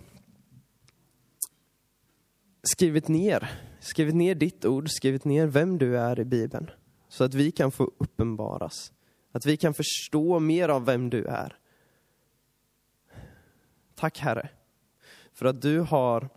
skrivit 2.64 3.08
ner, 3.08 3.50
skrivit 3.80 4.14
ner 4.14 4.34
ditt 4.34 4.64
ord, 4.64 4.88
skrivit 4.90 5.24
ner 5.24 5.46
vem 5.46 5.78
du 5.78 5.98
är 5.98 6.20
i 6.20 6.24
Bibeln. 6.24 6.70
Så 7.08 7.24
att 7.24 7.34
vi 7.34 7.50
kan 7.50 7.70
få 7.72 7.90
uppenbaras. 7.98 8.92
Att 9.32 9.46
vi 9.46 9.56
kan 9.56 9.74
förstå 9.74 10.38
mer 10.38 10.68
av 10.68 10.84
vem 10.84 11.10
du 11.10 11.24
är. 11.24 11.58
Tack 13.94 14.18
Herre, 14.18 14.48
för 15.32 15.46
att 15.46 15.62
du 15.62 15.80
har 15.80 16.28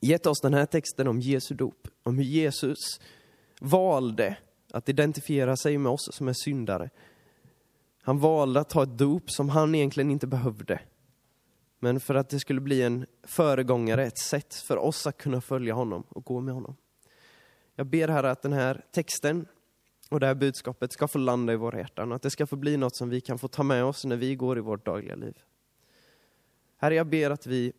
gett 0.00 0.26
oss 0.26 0.40
den 0.40 0.54
här 0.54 0.66
texten 0.66 1.08
om 1.08 1.20
Jesu 1.20 1.54
dop, 1.54 1.88
om 2.02 2.18
hur 2.18 2.24
Jesus 2.24 2.78
valde 3.60 4.36
att 4.72 4.88
identifiera 4.88 5.56
sig 5.56 5.78
med 5.78 5.92
oss 5.92 6.08
som 6.12 6.28
är 6.28 6.32
syndare. 6.32 6.90
Han 8.02 8.18
valde 8.18 8.60
att 8.60 8.68
ta 8.68 8.82
ett 8.82 8.98
dop 8.98 9.30
som 9.30 9.48
han 9.48 9.74
egentligen 9.74 10.10
inte 10.10 10.26
behövde. 10.26 10.80
Men 11.84 12.00
för 12.00 12.14
att 12.14 12.28
det 12.28 12.40
skulle 12.40 12.60
bli 12.60 12.82
en 12.82 13.06
föregångare, 13.22 14.06
ett 14.06 14.18
sätt 14.18 14.54
för 14.54 14.76
oss 14.76 15.06
att 15.06 15.18
kunna 15.18 15.40
följa 15.40 15.74
honom 15.74 16.04
och 16.08 16.24
gå 16.24 16.40
med 16.40 16.54
honom. 16.54 16.76
Jag 17.74 17.86
ber 17.86 18.08
här 18.08 18.24
att 18.24 18.42
den 18.42 18.52
här 18.52 18.84
texten 18.92 19.46
och 20.08 20.20
det 20.20 20.26
här 20.26 20.34
budskapet 20.34 20.92
ska 20.92 21.08
få 21.08 21.18
landa 21.18 21.52
i 21.52 21.56
våra 21.56 21.78
hjärtan 21.78 22.12
och 22.12 22.16
att 22.16 22.22
det 22.22 22.30
ska 22.30 22.46
få 22.46 22.56
bli 22.56 22.76
något 22.76 22.96
som 22.96 23.08
vi 23.08 23.20
kan 23.20 23.38
få 23.38 23.48
ta 23.48 23.62
med 23.62 23.84
oss 23.84 24.04
när 24.04 24.16
vi 24.16 24.34
går 24.34 24.58
i 24.58 24.60
vårt 24.60 24.86
dagliga 24.86 25.14
liv. 25.14 25.38
Herre, 26.76 26.94
jag 26.94 27.06
ber 27.06 27.30
att 27.30 27.46
vi, 27.46 27.72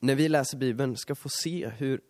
när 0.00 0.14
vi 0.14 0.28
läser 0.28 0.58
Bibeln, 0.58 0.96
ska 0.96 1.14
få 1.14 1.28
se 1.28 1.68
hur, 1.68 2.00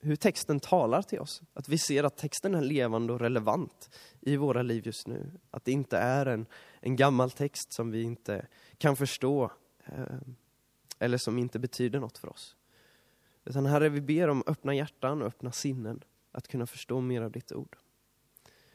hur 0.00 0.16
texten 0.16 0.60
talar 0.60 1.02
till 1.02 1.20
oss. 1.20 1.42
Att 1.54 1.68
vi 1.68 1.78
ser 1.78 2.04
att 2.04 2.16
texten 2.16 2.54
är 2.54 2.62
levande 2.62 3.12
och 3.12 3.20
relevant 3.20 3.90
i 4.20 4.36
våra 4.36 4.62
liv 4.62 4.86
just 4.86 5.06
nu. 5.06 5.30
Att 5.50 5.64
det 5.64 5.72
inte 5.72 5.98
är 5.98 6.26
en, 6.26 6.46
en 6.80 6.96
gammal 6.96 7.30
text 7.30 7.72
som 7.72 7.90
vi 7.90 8.02
inte 8.02 8.46
kan 8.78 8.96
förstå 8.96 9.50
Eh, 9.88 10.18
eller 10.98 11.18
som 11.18 11.38
inte 11.38 11.58
betyder 11.58 12.00
något 12.00 12.18
för 12.18 12.28
oss. 12.28 12.56
Utan 13.44 13.66
Herre, 13.66 13.88
vi 13.88 14.00
ber 14.00 14.28
om 14.28 14.42
öppna 14.46 14.74
hjärtan 14.74 15.22
och 15.22 15.28
öppna 15.28 15.52
sinnen 15.52 16.04
att 16.32 16.48
kunna 16.48 16.66
förstå 16.66 17.00
mer 17.00 17.22
av 17.22 17.32
ditt 17.32 17.52
ord. 17.52 17.76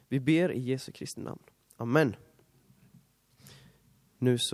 Vi 0.08 0.19
ber 0.19 0.52
i 0.52 0.60
Jesu 0.60 0.91
Kristi 0.91 1.21
namn. 1.21 1.43
Amen. 1.78 2.15
Nu 4.17 4.38
så 4.38 4.52